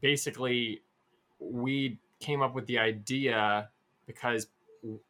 basically 0.00 0.82
we 1.38 1.98
came 2.20 2.42
up 2.42 2.54
with 2.54 2.66
the 2.66 2.78
idea 2.78 3.68
because 4.06 4.46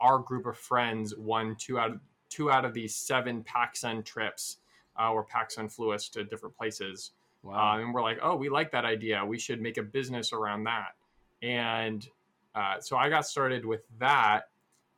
our 0.01 0.19
group 0.19 0.47
of 0.47 0.57
friends 0.57 1.17
won 1.17 1.57
two 1.59 1.79
out 1.79 1.93
of 1.93 2.01
two 2.29 2.51
out 2.51 2.65
of 2.65 2.73
these 2.73 2.95
seven 2.95 3.45
PacSun 3.45 4.05
trips 4.05 4.59
uh, 4.97 5.11
where 5.11 5.25
PacSun 5.25 5.71
flew 5.71 5.93
us 5.93 6.09
to 6.11 6.25
different 6.25 6.57
places. 6.57 7.13
Wow. 7.43 7.75
Uh, 7.75 7.79
and 7.81 7.93
we're 7.93 8.03
like, 8.03 8.19
oh, 8.23 8.37
we 8.37 8.49
like 8.49 8.71
that 8.73 8.85
idea. 8.85 9.25
We 9.25 9.39
should 9.39 9.61
make 9.61 9.77
a 9.77 9.83
business 9.83 10.33
around 10.33 10.65
that. 10.65 10.95
And 11.43 12.07
uh, 12.55 12.81
so 12.81 12.97
I 12.97 13.09
got 13.09 13.27
started 13.27 13.65
with 13.65 13.83
that 13.99 14.49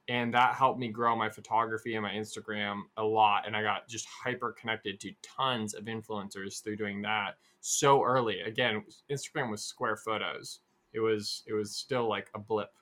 and 0.09 0.35
that 0.35 0.55
helped 0.55 0.79
me 0.79 0.89
grow 0.89 1.17
my 1.17 1.31
photography 1.31 1.95
and 1.95 2.03
my 2.03 2.11
Instagram 2.11 2.83
a 2.97 3.03
lot. 3.03 3.47
And 3.47 3.57
I 3.57 3.63
got 3.63 3.89
just 3.89 4.07
hyper 4.07 4.53
connected 4.53 5.01
to 5.01 5.13
tons 5.23 5.75
of 5.75 5.85
influencers 5.85 6.63
through 6.63 6.77
doing 6.77 7.01
that 7.03 7.37
so 7.61 8.05
early. 8.05 8.41
Again, 8.41 8.85
Instagram 9.11 9.51
was 9.51 9.65
square 9.65 9.97
photos. 9.97 10.61
It 10.93 11.01
was 11.01 11.43
it 11.47 11.55
was 11.55 11.75
still 11.75 12.09
like 12.09 12.29
a 12.35 12.39
blip. 12.39 12.73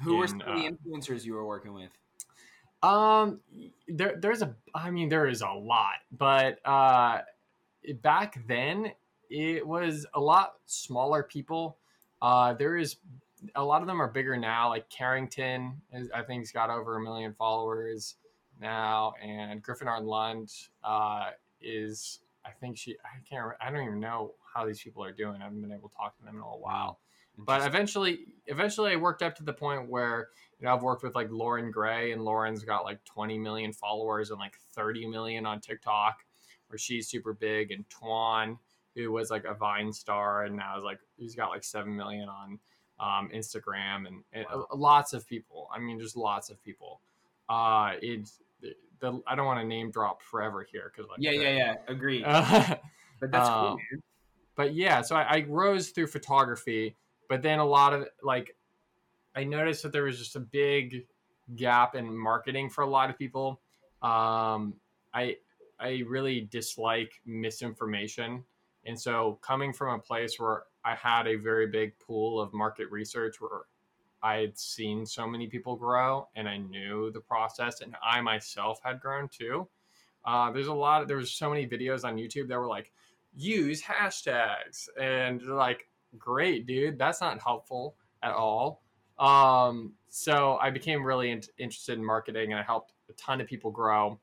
Who 0.00 0.14
in, 0.14 0.18
were 0.18 0.28
some 0.28 0.42
uh, 0.46 0.56
the 0.56 0.70
influencers 0.70 1.24
you 1.24 1.34
were 1.34 1.46
working 1.46 1.74
with? 1.74 1.90
Um, 2.82 3.40
there 3.86 4.16
there's 4.18 4.42
a 4.42 4.54
I 4.74 4.90
mean 4.90 5.08
there 5.08 5.28
is 5.28 5.42
a 5.42 5.48
lot, 5.50 6.00
but 6.10 6.58
uh, 6.66 7.20
back 8.02 8.42
then 8.48 8.92
it 9.30 9.66
was 9.66 10.06
a 10.14 10.20
lot 10.20 10.54
smaller 10.66 11.22
people. 11.22 11.78
Uh, 12.20 12.54
there 12.54 12.76
is 12.76 12.96
a 13.54 13.64
lot 13.64 13.82
of 13.82 13.88
them 13.88 14.00
are 14.00 14.08
bigger 14.08 14.36
now. 14.36 14.68
Like 14.68 14.88
Carrington, 14.88 15.80
is, 15.92 16.10
I 16.14 16.22
think 16.22 16.42
he's 16.42 16.52
got 16.52 16.70
over 16.70 16.96
a 16.96 17.00
million 17.00 17.34
followers 17.34 18.16
now, 18.60 19.14
and 19.22 19.62
Griffin 19.62 19.88
Arden 19.88 20.06
Lund 20.06 20.52
uh, 20.84 21.30
is, 21.60 22.20
I 22.44 22.50
think 22.50 22.76
she, 22.76 22.96
I 23.04 23.18
can't, 23.28 23.52
I 23.60 23.70
don't 23.70 23.84
even 23.84 24.00
know 24.00 24.34
how 24.54 24.66
these 24.66 24.80
people 24.80 25.04
are 25.04 25.12
doing. 25.12 25.40
I 25.40 25.44
haven't 25.44 25.60
been 25.60 25.72
able 25.72 25.88
to 25.88 25.96
talk 25.96 26.16
to 26.18 26.24
them 26.24 26.36
in 26.36 26.42
a 26.42 26.44
while. 26.44 27.00
But 27.38 27.66
eventually, 27.66 28.26
eventually, 28.46 28.92
I 28.92 28.96
worked 28.96 29.22
up 29.22 29.34
to 29.36 29.42
the 29.42 29.52
point 29.52 29.88
where 29.88 30.28
you 30.58 30.66
know 30.66 30.74
I've 30.74 30.82
worked 30.82 31.02
with 31.02 31.14
like 31.14 31.30
Loren 31.30 31.70
Gray, 31.70 32.12
and 32.12 32.24
Loren's 32.24 32.64
got 32.64 32.84
like 32.84 33.02
20 33.04 33.38
million 33.38 33.72
followers 33.72 34.30
and 34.30 34.38
like 34.38 34.56
30 34.74 35.06
million 35.06 35.46
on 35.46 35.60
TikTok, 35.60 36.24
where 36.68 36.78
she's 36.78 37.08
super 37.08 37.32
big. 37.32 37.70
And 37.70 37.84
Tuan, 37.88 38.58
who 38.94 39.10
was 39.12 39.30
like 39.30 39.44
a 39.44 39.54
Vine 39.54 39.92
star, 39.92 40.44
and 40.44 40.56
now 40.56 40.76
is 40.76 40.84
like 40.84 41.00
he's 41.16 41.34
got 41.34 41.50
like 41.50 41.64
seven 41.64 41.96
million 41.96 42.28
on 42.28 42.58
um, 43.00 43.30
Instagram, 43.34 44.06
and, 44.06 44.22
and 44.32 44.46
wow. 44.52 44.66
lots 44.74 45.12
of 45.12 45.26
people. 45.26 45.68
I 45.74 45.78
mean, 45.78 45.98
just 45.98 46.16
lots 46.16 46.50
of 46.50 46.62
people. 46.62 47.00
Uh, 47.48 47.92
it's 48.00 48.40
the 49.00 49.20
I 49.26 49.34
don't 49.34 49.46
want 49.46 49.60
to 49.60 49.66
name 49.66 49.90
drop 49.90 50.22
forever 50.22 50.66
here 50.70 50.90
because 50.94 51.10
like 51.10 51.18
yeah, 51.20 51.32
yeah, 51.32 51.56
yeah, 51.56 51.74
agreed. 51.88 52.24
Uh, 52.24 52.76
but 53.20 53.30
that's 53.30 53.48
cool, 53.48 53.58
um, 53.58 53.76
man. 53.76 54.02
But 54.54 54.74
yeah, 54.74 55.02
so 55.02 55.16
I, 55.16 55.22
I 55.22 55.44
rose 55.48 55.90
through 55.90 56.06
photography 56.06 56.96
but 57.32 57.40
then 57.40 57.60
a 57.60 57.64
lot 57.64 57.94
of 57.94 58.06
like, 58.22 58.54
I 59.34 59.44
noticed 59.44 59.82
that 59.84 59.92
there 59.92 60.02
was 60.02 60.18
just 60.18 60.36
a 60.36 60.40
big 60.40 61.06
gap 61.56 61.94
in 61.94 62.14
marketing 62.14 62.68
for 62.68 62.82
a 62.82 62.86
lot 62.86 63.08
of 63.08 63.16
people. 63.16 63.62
Um, 64.02 64.74
I 65.14 65.38
I 65.80 66.02
really 66.06 66.42
dislike 66.42 67.12
misinformation, 67.24 68.44
and 68.84 69.00
so 69.00 69.38
coming 69.40 69.72
from 69.72 69.94
a 69.94 69.98
place 69.98 70.38
where 70.38 70.64
I 70.84 70.94
had 70.94 71.26
a 71.26 71.36
very 71.36 71.68
big 71.68 71.98
pool 71.98 72.38
of 72.38 72.52
market 72.52 72.90
research 72.90 73.40
where 73.40 73.62
I 74.22 74.34
had 74.36 74.58
seen 74.58 75.06
so 75.06 75.26
many 75.26 75.46
people 75.46 75.74
grow 75.74 76.28
and 76.36 76.46
I 76.46 76.58
knew 76.58 77.10
the 77.12 77.20
process 77.20 77.80
and 77.80 77.96
I 78.04 78.20
myself 78.20 78.78
had 78.84 79.00
grown 79.00 79.28
too. 79.28 79.68
Uh, 80.26 80.50
there's 80.50 80.66
a 80.66 80.74
lot 80.74 81.00
of, 81.00 81.08
there 81.08 81.16
was 81.16 81.32
so 81.32 81.48
many 81.48 81.66
videos 81.66 82.04
on 82.04 82.16
YouTube 82.16 82.48
that 82.48 82.58
were 82.58 82.68
like, 82.68 82.92
use 83.34 83.82
hashtags 83.82 84.88
and 85.00 85.40
like, 85.46 85.88
great, 86.18 86.66
dude. 86.66 86.98
That's 86.98 87.20
not 87.20 87.40
helpful 87.42 87.96
at 88.22 88.32
all. 88.32 88.82
Um, 89.18 89.92
so 90.08 90.58
I 90.60 90.70
became 90.70 91.04
really 91.04 91.30
in- 91.30 91.42
interested 91.58 91.98
in 91.98 92.04
marketing 92.04 92.52
and 92.52 92.60
I 92.60 92.62
helped 92.62 92.92
a 93.08 93.12
ton 93.14 93.40
of 93.40 93.46
people 93.46 93.70
grow 93.70 94.18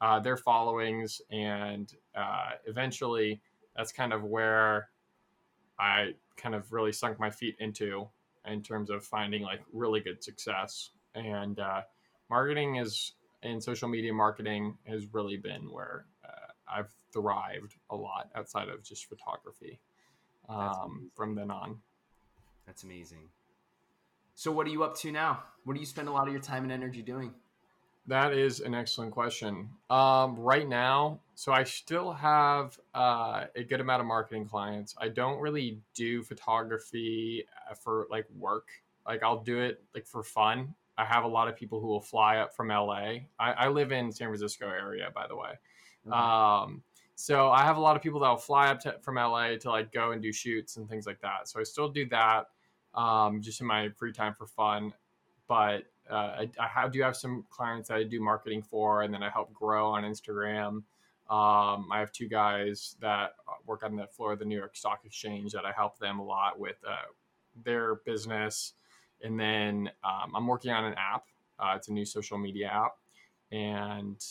uh, 0.00 0.20
their 0.20 0.36
followings. 0.36 1.20
And 1.30 1.92
uh, 2.14 2.50
eventually, 2.66 3.40
that's 3.76 3.92
kind 3.92 4.12
of 4.12 4.24
where 4.24 4.88
I 5.78 6.14
kind 6.36 6.54
of 6.54 6.72
really 6.72 6.92
sunk 6.92 7.18
my 7.18 7.30
feet 7.30 7.56
into 7.60 8.08
in 8.46 8.62
terms 8.62 8.90
of 8.90 9.04
finding 9.04 9.42
like 9.42 9.60
really 9.72 10.00
good 10.00 10.22
success. 10.22 10.90
And 11.14 11.58
uh, 11.60 11.82
marketing 12.28 12.76
is 12.76 13.12
and 13.42 13.62
social 13.62 13.88
media 13.88 14.12
marketing 14.12 14.76
has 14.86 15.12
really 15.12 15.36
been 15.36 15.70
where 15.70 16.06
uh, 16.24 16.52
I've 16.72 16.94
thrived 17.12 17.74
a 17.90 17.96
lot 17.96 18.30
outside 18.34 18.68
of 18.68 18.82
just 18.82 19.08
photography 19.08 19.80
um, 20.48 21.10
from 21.14 21.34
then 21.34 21.50
on. 21.50 21.78
That's 22.66 22.82
amazing. 22.82 23.28
So, 24.34 24.50
what 24.50 24.66
are 24.66 24.70
you 24.70 24.84
up 24.84 24.96
to 24.98 25.12
now? 25.12 25.42
What 25.64 25.74
do 25.74 25.80
you 25.80 25.86
spend 25.86 26.08
a 26.08 26.12
lot 26.12 26.26
of 26.26 26.32
your 26.32 26.42
time 26.42 26.62
and 26.64 26.72
energy 26.72 27.02
doing? 27.02 27.32
That 28.08 28.32
is 28.32 28.60
an 28.60 28.74
excellent 28.74 29.12
question. 29.12 29.68
Um, 29.88 30.36
right 30.36 30.68
now, 30.68 31.20
so 31.36 31.52
I 31.52 31.62
still 31.62 32.12
have 32.12 32.76
uh, 32.94 33.44
a 33.54 33.62
good 33.62 33.80
amount 33.80 34.00
of 34.00 34.06
marketing 34.06 34.46
clients. 34.46 34.94
I 34.98 35.08
don't 35.08 35.38
really 35.38 35.78
do 35.94 36.22
photography 36.24 37.44
uh, 37.70 37.74
for 37.74 38.08
like 38.10 38.26
work. 38.36 38.68
Like 39.06 39.22
I'll 39.22 39.42
do 39.42 39.60
it 39.60 39.84
like 39.94 40.06
for 40.06 40.24
fun. 40.24 40.74
I 40.98 41.04
have 41.04 41.24
a 41.24 41.28
lot 41.28 41.48
of 41.48 41.56
people 41.56 41.80
who 41.80 41.86
will 41.86 42.00
fly 42.00 42.38
up 42.38 42.54
from 42.56 42.68
LA. 42.68 43.20
I, 43.38 43.52
I 43.52 43.68
live 43.68 43.92
in 43.92 44.10
San 44.10 44.28
Francisco 44.28 44.68
area, 44.68 45.08
by 45.14 45.26
the 45.28 45.36
way. 45.36 45.52
Mm-hmm. 46.06 46.12
Um, 46.12 46.82
so 47.14 47.50
I 47.50 47.62
have 47.62 47.76
a 47.76 47.80
lot 47.80 47.96
of 47.96 48.02
people 48.02 48.20
that 48.20 48.28
will 48.28 48.36
fly 48.36 48.68
up 48.68 48.80
to, 48.80 48.96
from 49.02 49.16
LA 49.16 49.56
to 49.56 49.70
like 49.70 49.92
go 49.92 50.12
and 50.12 50.22
do 50.22 50.32
shoots 50.32 50.76
and 50.76 50.88
things 50.88 51.06
like 51.06 51.20
that. 51.20 51.48
So 51.48 51.60
I 51.60 51.62
still 51.62 51.88
do 51.88 52.06
that 52.08 52.46
um, 52.94 53.40
just 53.40 53.60
in 53.60 53.66
my 53.66 53.90
free 53.90 54.12
time 54.12 54.34
for 54.34 54.46
fun. 54.46 54.92
But 55.48 55.84
uh, 56.10 56.14
I, 56.14 56.50
I 56.58 56.66
have, 56.68 56.92
do 56.92 57.02
have 57.02 57.16
some 57.16 57.44
clients 57.50 57.88
that 57.88 57.98
I 57.98 58.04
do 58.04 58.20
marketing 58.20 58.62
for, 58.62 59.02
and 59.02 59.12
then 59.12 59.22
I 59.22 59.30
help 59.30 59.52
grow 59.52 59.90
on 59.90 60.04
Instagram. 60.04 60.82
Um, 61.30 61.88
I 61.90 61.98
have 61.98 62.12
two 62.12 62.28
guys 62.28 62.96
that 63.00 63.34
work 63.66 63.84
on 63.84 63.96
the 63.96 64.06
floor 64.06 64.32
of 64.32 64.38
the 64.38 64.44
New 64.44 64.56
York 64.56 64.76
Stock 64.76 65.00
Exchange 65.04 65.52
that 65.52 65.64
I 65.64 65.72
help 65.72 65.98
them 65.98 66.18
a 66.18 66.24
lot 66.24 66.58
with 66.58 66.76
uh, 66.86 67.08
their 67.64 67.96
business. 68.06 68.74
And 69.22 69.38
then 69.38 69.90
um, 70.04 70.32
I'm 70.34 70.46
working 70.46 70.72
on 70.72 70.84
an 70.84 70.94
app. 70.94 71.24
Uh, 71.58 71.74
it's 71.76 71.88
a 71.88 71.92
new 71.92 72.04
social 72.04 72.38
media 72.38 72.68
app, 72.68 72.96
and 73.52 74.22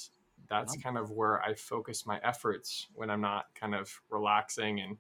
that's 0.52 0.76
kind 0.78 0.98
of 0.98 1.12
where 1.12 1.42
I 1.42 1.56
focus 1.56 2.06
my 2.06 2.20
efforts 2.24 2.88
when 2.94 3.10
I'm 3.10 3.22
not 3.22 3.46
kind 3.56 3.74
of 3.74 3.90
relaxing 4.10 4.82
and 4.82 4.98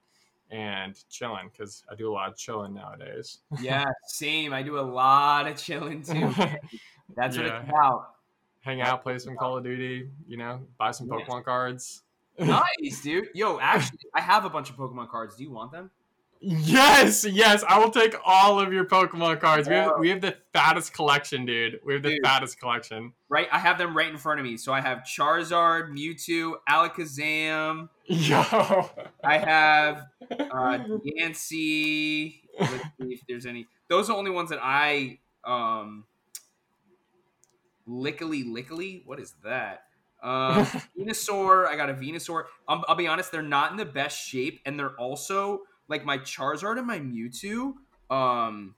and 0.49 1.01
chilling 1.09 1.49
because 1.51 1.83
I 1.89 1.95
do 1.95 2.09
a 2.09 2.13
lot 2.13 2.29
of 2.29 2.37
chilling 2.37 2.73
nowadays. 2.73 3.39
yeah, 3.61 3.85
same. 4.07 4.53
I 4.53 4.63
do 4.63 4.79
a 4.79 4.81
lot 4.81 5.47
of 5.47 5.57
chilling 5.57 6.03
too. 6.03 6.33
That's 7.15 7.37
yeah. 7.37 7.43
what 7.43 7.45
it's 7.45 7.69
about. 7.69 8.15
Hang 8.61 8.81
out, 8.81 9.03
play 9.03 9.17
some 9.17 9.35
Call 9.35 9.57
of 9.57 9.63
Duty, 9.63 10.09
you 10.27 10.37
know, 10.37 10.61
buy 10.77 10.91
some 10.91 11.07
Pokemon 11.07 11.37
yeah. 11.37 11.41
cards. 11.41 12.03
nice, 12.39 13.01
dude. 13.01 13.29
Yo, 13.33 13.59
actually, 13.59 13.99
I 14.13 14.21
have 14.21 14.45
a 14.45 14.49
bunch 14.49 14.69
of 14.69 14.77
Pokemon 14.77 15.09
cards. 15.09 15.35
Do 15.35 15.43
you 15.43 15.51
want 15.51 15.71
them? 15.71 15.91
Yes, 16.43 17.23
yes, 17.23 17.63
I 17.67 17.77
will 17.77 17.91
take 17.91 18.15
all 18.25 18.59
of 18.59 18.73
your 18.73 18.83
Pokemon 18.83 19.39
cards. 19.39 19.69
We 19.69 19.75
have, 19.75 19.91
we 19.99 20.09
have 20.09 20.21
the 20.21 20.35
fattest 20.53 20.91
collection, 20.91 21.45
dude. 21.45 21.79
We 21.85 21.93
have 21.93 22.01
the 22.01 22.09
dude, 22.09 22.19
fattest 22.23 22.59
collection. 22.59 23.13
Right, 23.29 23.47
I 23.51 23.59
have 23.59 23.77
them 23.77 23.95
right 23.95 24.09
in 24.09 24.17
front 24.17 24.39
of 24.39 24.45
me. 24.45 24.57
So 24.57 24.73
I 24.73 24.81
have 24.81 24.99
Charizard, 24.99 25.91
Mewtwo, 25.91 26.53
Alakazam. 26.67 27.89
Yo, 28.05 28.89
I 29.23 29.37
have 29.37 30.07
uh, 30.51 30.79
Yancy. 31.03 32.41
Let's 32.59 32.73
see 32.73 33.13
if 33.13 33.21
there's 33.29 33.45
any. 33.45 33.67
Those 33.87 34.09
are 34.09 34.13
the 34.13 34.17
only 34.17 34.31
ones 34.31 34.49
that 34.49 34.59
I 34.61 35.19
um. 35.45 36.05
Lickily, 37.87 38.43
lickily. 38.43 39.03
What 39.05 39.19
is 39.19 39.35
that? 39.43 39.83
Uh, 40.23 40.65
Venusaur. 40.99 41.67
I 41.67 41.75
got 41.75 41.91
a 41.91 41.93
Venusaur. 41.93 42.45
Um, 42.67 42.83
I'll 42.87 42.95
be 42.95 43.07
honest, 43.07 43.31
they're 43.31 43.41
not 43.43 43.71
in 43.71 43.77
the 43.77 43.85
best 43.85 44.27
shape, 44.27 44.61
and 44.65 44.79
they're 44.79 44.95
also 44.99 45.61
like 45.87 46.05
my 46.05 46.17
Charizard 46.19 46.77
and 46.77 46.87
my 46.87 46.99
Mewtwo, 46.99 47.73
um, 48.09 48.75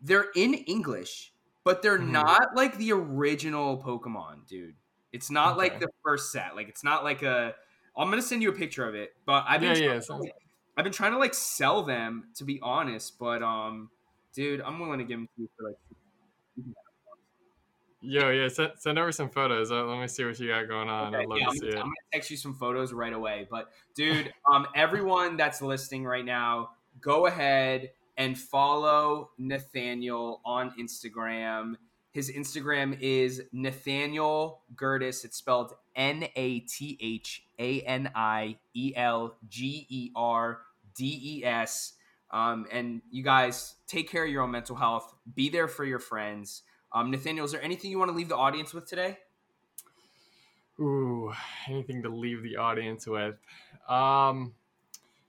they're 0.00 0.26
in 0.34 0.54
English, 0.54 1.32
but 1.64 1.82
they're 1.82 1.98
mm. 1.98 2.10
not 2.10 2.54
like 2.54 2.76
the 2.78 2.92
original 2.92 3.82
Pokemon, 3.82 4.46
dude. 4.48 4.74
It's 5.12 5.30
not 5.30 5.52
okay. 5.52 5.58
like 5.58 5.80
the 5.80 5.88
first 6.02 6.32
set. 6.32 6.56
Like 6.56 6.68
it's 6.68 6.84
not 6.84 7.04
like 7.04 7.22
a. 7.22 7.54
I'm 7.96 8.10
gonna 8.10 8.22
send 8.22 8.42
you 8.42 8.48
a 8.50 8.54
picture 8.54 8.86
of 8.88 8.94
it, 8.94 9.14
but 9.24 9.44
I've 9.46 9.60
been 9.60 9.80
yeah, 9.80 10.00
yeah, 10.08 10.30
I've 10.76 10.82
been 10.82 10.92
trying 10.92 11.12
to 11.12 11.18
like 11.18 11.34
sell 11.34 11.84
them 11.84 12.28
to 12.34 12.44
be 12.44 12.58
honest, 12.60 13.18
but 13.18 13.42
um, 13.42 13.90
dude, 14.34 14.60
I'm 14.60 14.80
willing 14.80 14.98
to 14.98 15.04
give 15.04 15.18
them 15.18 15.28
to 15.36 15.42
you 15.42 15.48
for 15.56 15.68
like 15.68 15.76
Yo, 18.06 18.28
yeah, 18.28 18.48
send, 18.48 18.72
send 18.76 18.98
over 18.98 19.10
some 19.10 19.30
photos. 19.30 19.72
Uh, 19.72 19.82
let 19.86 19.98
me 19.98 20.06
see 20.06 20.24
what 20.24 20.38
you 20.38 20.48
got 20.48 20.68
going 20.68 20.90
on. 20.90 21.14
Okay, 21.14 21.22
I'd 21.22 21.28
love 21.28 21.38
yeah, 21.38 21.46
to 21.46 21.56
see 21.56 21.66
I'm, 21.68 21.72
it. 21.72 21.76
I'm 21.76 21.84
gonna 21.84 21.94
text 22.12 22.30
you 22.30 22.36
some 22.36 22.54
photos 22.54 22.92
right 22.92 23.14
away. 23.14 23.48
But 23.50 23.70
dude, 23.94 24.30
um, 24.52 24.66
everyone 24.74 25.38
that's 25.38 25.62
listening 25.62 26.04
right 26.04 26.24
now, 26.24 26.70
go 27.00 27.26
ahead 27.26 27.90
and 28.18 28.38
follow 28.38 29.30
Nathaniel 29.38 30.42
on 30.44 30.74
Instagram. 30.78 31.76
His 32.10 32.30
Instagram 32.30 32.98
is 33.00 33.42
Nathaniel 33.52 34.60
Gerdes. 34.76 35.24
It's 35.24 35.38
spelled 35.38 35.72
N 35.96 36.26
A 36.36 36.60
T 36.60 36.98
H 37.00 37.44
A 37.58 37.80
N 37.80 38.10
I 38.14 38.58
E 38.74 38.92
L 38.94 39.34
G 39.48 39.86
E 39.88 40.10
R 40.14 40.60
D 40.94 41.40
E 41.40 41.44
S. 41.44 41.94
Um, 42.30 42.66
and 42.70 43.00
you 43.10 43.22
guys 43.22 43.76
take 43.86 44.10
care 44.10 44.24
of 44.24 44.30
your 44.30 44.42
own 44.42 44.50
mental 44.50 44.76
health. 44.76 45.14
Be 45.34 45.48
there 45.48 45.68
for 45.68 45.84
your 45.84 45.98
friends. 46.00 46.62
Um, 46.94 47.10
Nathaniel, 47.10 47.44
is 47.44 47.50
there 47.50 47.62
anything 47.62 47.90
you 47.90 47.98
want 47.98 48.10
to 48.10 48.16
leave 48.16 48.28
the 48.28 48.36
audience 48.36 48.72
with 48.72 48.86
today? 48.86 49.18
Ooh, 50.78 51.32
anything 51.68 52.02
to 52.02 52.08
leave 52.08 52.42
the 52.42 52.56
audience 52.56 53.06
with? 53.06 53.34
Um, 53.88 54.54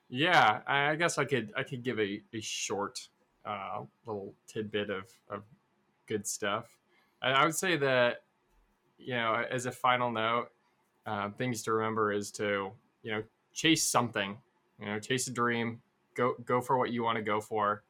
yeah, 0.09 0.61
I 0.67 0.95
guess 0.95 1.17
I 1.17 1.25
could 1.25 1.51
I 1.57 1.63
could 1.63 1.83
give 1.83 1.99
a, 1.99 2.21
a 2.33 2.39
short 2.39 3.07
uh, 3.45 3.81
little 4.05 4.33
tidbit 4.47 4.91
of, 4.91 5.05
of 5.29 5.41
good 6.05 6.27
stuff. 6.27 6.65
I, 7.21 7.31
I 7.31 7.45
would 7.45 7.55
say 7.55 7.77
that 7.77 8.21
you 8.97 9.15
know, 9.15 9.43
as 9.49 9.65
a 9.65 9.71
final 9.71 10.11
note, 10.11 10.49
uh, 11.05 11.29
things 11.31 11.63
to 11.63 11.73
remember 11.73 12.11
is 12.11 12.31
to 12.31 12.71
you 13.03 13.11
know 13.11 13.23
chase 13.53 13.83
something, 13.83 14.37
you 14.79 14.85
know, 14.85 14.99
chase 14.99 15.27
a 15.27 15.31
dream, 15.31 15.81
go 16.13 16.35
go 16.45 16.61
for 16.61 16.77
what 16.77 16.91
you 16.91 17.03
want 17.03 17.17
to 17.17 17.23
go 17.23 17.41
for, 17.41 17.83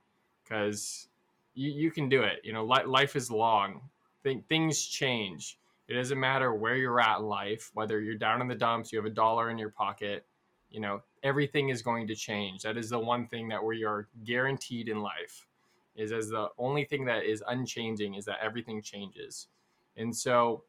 because 0.44 1.08
you, 1.56 1.72
you 1.72 1.92
can 1.92 2.08
do 2.10 2.22
it. 2.22 2.42
You 2.44 2.54
know, 2.54 2.66
li- 2.66 2.86
life 2.86 3.16
is 3.16 3.32
long. 3.32 3.82
Th- 4.24 4.44
things 4.48 4.86
change. 4.86 5.58
It 5.88 5.94
doesn't 5.94 6.20
matter 6.20 6.54
where 6.54 6.76
you're 6.76 7.00
at 7.00 7.20
in 7.20 7.26
life, 7.26 7.72
whether 7.74 8.02
you're 8.02 8.16
down 8.16 8.42
in 8.42 8.48
the 8.48 8.56
dumps, 8.56 8.92
you 8.92 8.98
have 9.00 9.06
a 9.06 9.14
dollar 9.14 9.50
in 9.50 9.58
your 9.58 9.70
pocket, 9.70 10.26
you 10.72 10.80
know, 10.80 11.02
everything 11.24 11.70
is 11.70 11.82
going 11.82 12.08
to 12.08 12.16
change. 12.16 12.64
That 12.64 12.78
is 12.78 12.90
the 12.90 13.00
one 13.00 13.28
thing 13.28 13.48
that 13.50 13.64
we 13.64 13.86
are 13.86 14.08
guaranteed 14.24 14.90
in 14.90 15.00
life 15.02 15.48
is 15.96 16.12
as 16.12 16.30
the 16.30 16.50
only 16.58 16.84
thing 16.84 17.06
that 17.06 17.24
is 17.24 17.44
unchanging 17.48 18.16
is 18.16 18.26
that 18.26 18.40
everything 18.42 18.82
changes. 18.82 19.48
And 19.96 20.16
so 20.16 20.64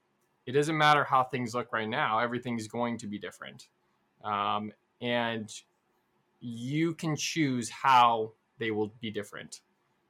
it 0.47 0.53
doesn't 0.53 0.77
matter 0.77 1.03
how 1.03 1.25
things 1.25 1.55
look 1.55 1.73
right 1.73 1.89
now, 1.89 2.21
everything's 2.21 2.69
going 2.69 2.99
to 2.99 3.07
be 3.07 3.19
different. 3.19 3.69
Um, 4.23 4.73
and 5.01 5.53
you 6.41 6.95
can 6.95 7.17
choose 7.17 7.69
how 7.69 8.33
they 8.59 8.71
will 8.71 8.93
be 9.01 9.11
different. 9.11 9.61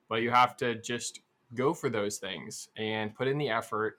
But 0.08 0.22
you 0.22 0.30
have 0.30 0.56
to 0.58 0.76
just 0.76 1.20
go 1.54 1.74
for 1.74 1.90
those 1.90 2.18
things 2.18 2.68
and 2.76 3.14
put 3.14 3.28
in 3.28 3.38
the 3.38 3.48
effort 3.48 3.98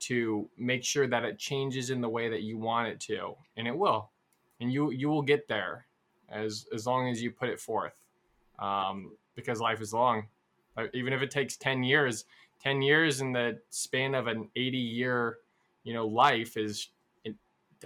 to 0.00 0.48
make 0.58 0.84
sure 0.84 1.06
that 1.06 1.24
it 1.24 1.38
changes 1.38 1.90
in 1.90 2.00
the 2.00 2.08
way 2.08 2.28
that 2.28 2.42
you 2.42 2.58
want 2.58 2.88
it 2.88 3.00
to 3.00 3.34
and 3.56 3.66
it 3.66 3.76
will. 3.76 4.10
And 4.60 4.72
you 4.72 4.90
you 4.90 5.08
will 5.08 5.22
get 5.22 5.48
there 5.48 5.86
as 6.28 6.66
as 6.74 6.86
long 6.86 7.08
as 7.08 7.22
you 7.22 7.30
put 7.30 7.48
it 7.48 7.60
forth. 7.60 7.94
Um, 8.58 9.12
because 9.34 9.60
life 9.60 9.80
is 9.80 9.92
long. 9.92 10.26
Even 10.92 11.12
if 11.12 11.22
it 11.22 11.30
takes 11.30 11.56
10 11.56 11.82
years 11.82 12.24
10 12.60 12.82
years 12.82 13.20
in 13.20 13.32
the 13.32 13.60
span 13.70 14.14
of 14.14 14.26
an 14.26 14.48
80 14.56 14.78
year 14.78 15.38
you 15.84 15.92
know 15.92 16.06
life 16.06 16.56
is 16.56 16.88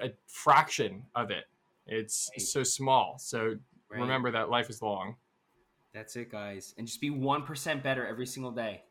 a 0.03 0.13
fraction 0.27 1.03
of 1.15 1.31
it. 1.31 1.45
It's 1.87 2.31
right. 2.33 2.43
so 2.43 2.63
small. 2.63 3.19
So 3.19 3.57
right. 3.91 4.01
remember 4.01 4.31
that 4.33 4.51
life 4.51 4.71
is 4.71 4.83
long 4.83 5.17
that's 5.93 6.17
it 6.17 6.31
guys 6.31 6.75
and 6.79 6.87
just 6.87 7.01
be 7.01 7.11
1% 7.11 7.83
better 7.83 8.07
every 8.07 8.27
single 8.27 8.53
day 8.53 8.83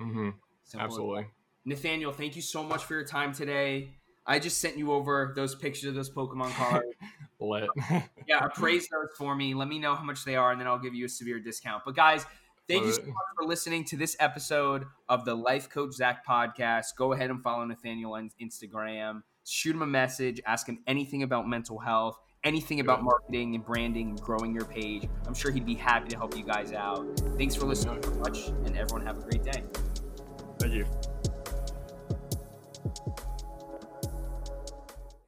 mm-hmm. 0.00 0.30
absolutely 0.78 1.26
nathaniel 1.64 2.12
thank 2.12 2.36
you 2.36 2.42
so 2.42 2.62
much 2.62 2.84
for 2.84 2.94
your 2.94 3.04
time 3.04 3.32
today 3.32 3.90
i 4.26 4.38
just 4.38 4.58
sent 4.58 4.78
you 4.78 4.92
over 4.92 5.32
those 5.36 5.54
pictures 5.54 5.88
of 5.88 5.94
those 5.94 6.10
pokemon 6.10 6.50
cards 6.52 6.86
Lit. 7.40 7.68
yeah 8.26 8.44
appraise 8.44 8.88
those 8.88 9.10
for 9.16 9.34
me 9.34 9.54
let 9.54 9.68
me 9.68 9.78
know 9.78 9.94
how 9.94 10.02
much 10.02 10.24
they 10.24 10.34
are 10.34 10.52
and 10.52 10.60
then 10.60 10.66
i'll 10.66 10.78
give 10.78 10.94
you 10.94 11.06
a 11.06 11.08
severe 11.08 11.38
discount 11.38 11.82
but 11.84 11.94
guys 11.94 12.26
Thank 12.68 12.84
you 12.84 12.92
so 12.92 13.00
much 13.00 13.14
for 13.34 13.46
listening 13.46 13.84
to 13.86 13.96
this 13.96 14.14
episode 14.20 14.84
of 15.08 15.24
the 15.24 15.34
Life 15.34 15.70
Coach 15.70 15.94
Zach 15.94 16.26
podcast. 16.26 16.96
Go 16.98 17.14
ahead 17.14 17.30
and 17.30 17.42
follow 17.42 17.64
Nathaniel 17.64 18.12
on 18.12 18.30
Instagram. 18.42 19.22
Shoot 19.46 19.74
him 19.74 19.80
a 19.80 19.86
message. 19.86 20.38
Ask 20.46 20.66
him 20.66 20.80
anything 20.86 21.22
about 21.22 21.48
mental 21.48 21.78
health, 21.78 22.18
anything 22.44 22.80
about 22.80 23.02
marketing 23.02 23.54
and 23.54 23.64
branding 23.64 24.10
and 24.10 24.20
growing 24.20 24.54
your 24.54 24.64
page. 24.64 25.08
I'm 25.26 25.34
sure 25.34 25.50
he'd 25.50 25.66
be 25.66 25.74
happy 25.74 26.08
to 26.10 26.16
help 26.16 26.36
you 26.36 26.44
guys 26.44 26.72
out. 26.72 27.06
Thanks 27.36 27.54
for 27.54 27.66
listening 27.66 28.02
so 28.02 28.10
much, 28.14 28.48
and 28.48 28.76
everyone 28.76 29.06
have 29.06 29.18
a 29.18 29.22
great 29.22 29.44
day. 29.44 29.64
Thank 30.58 30.74
you. 30.74 30.86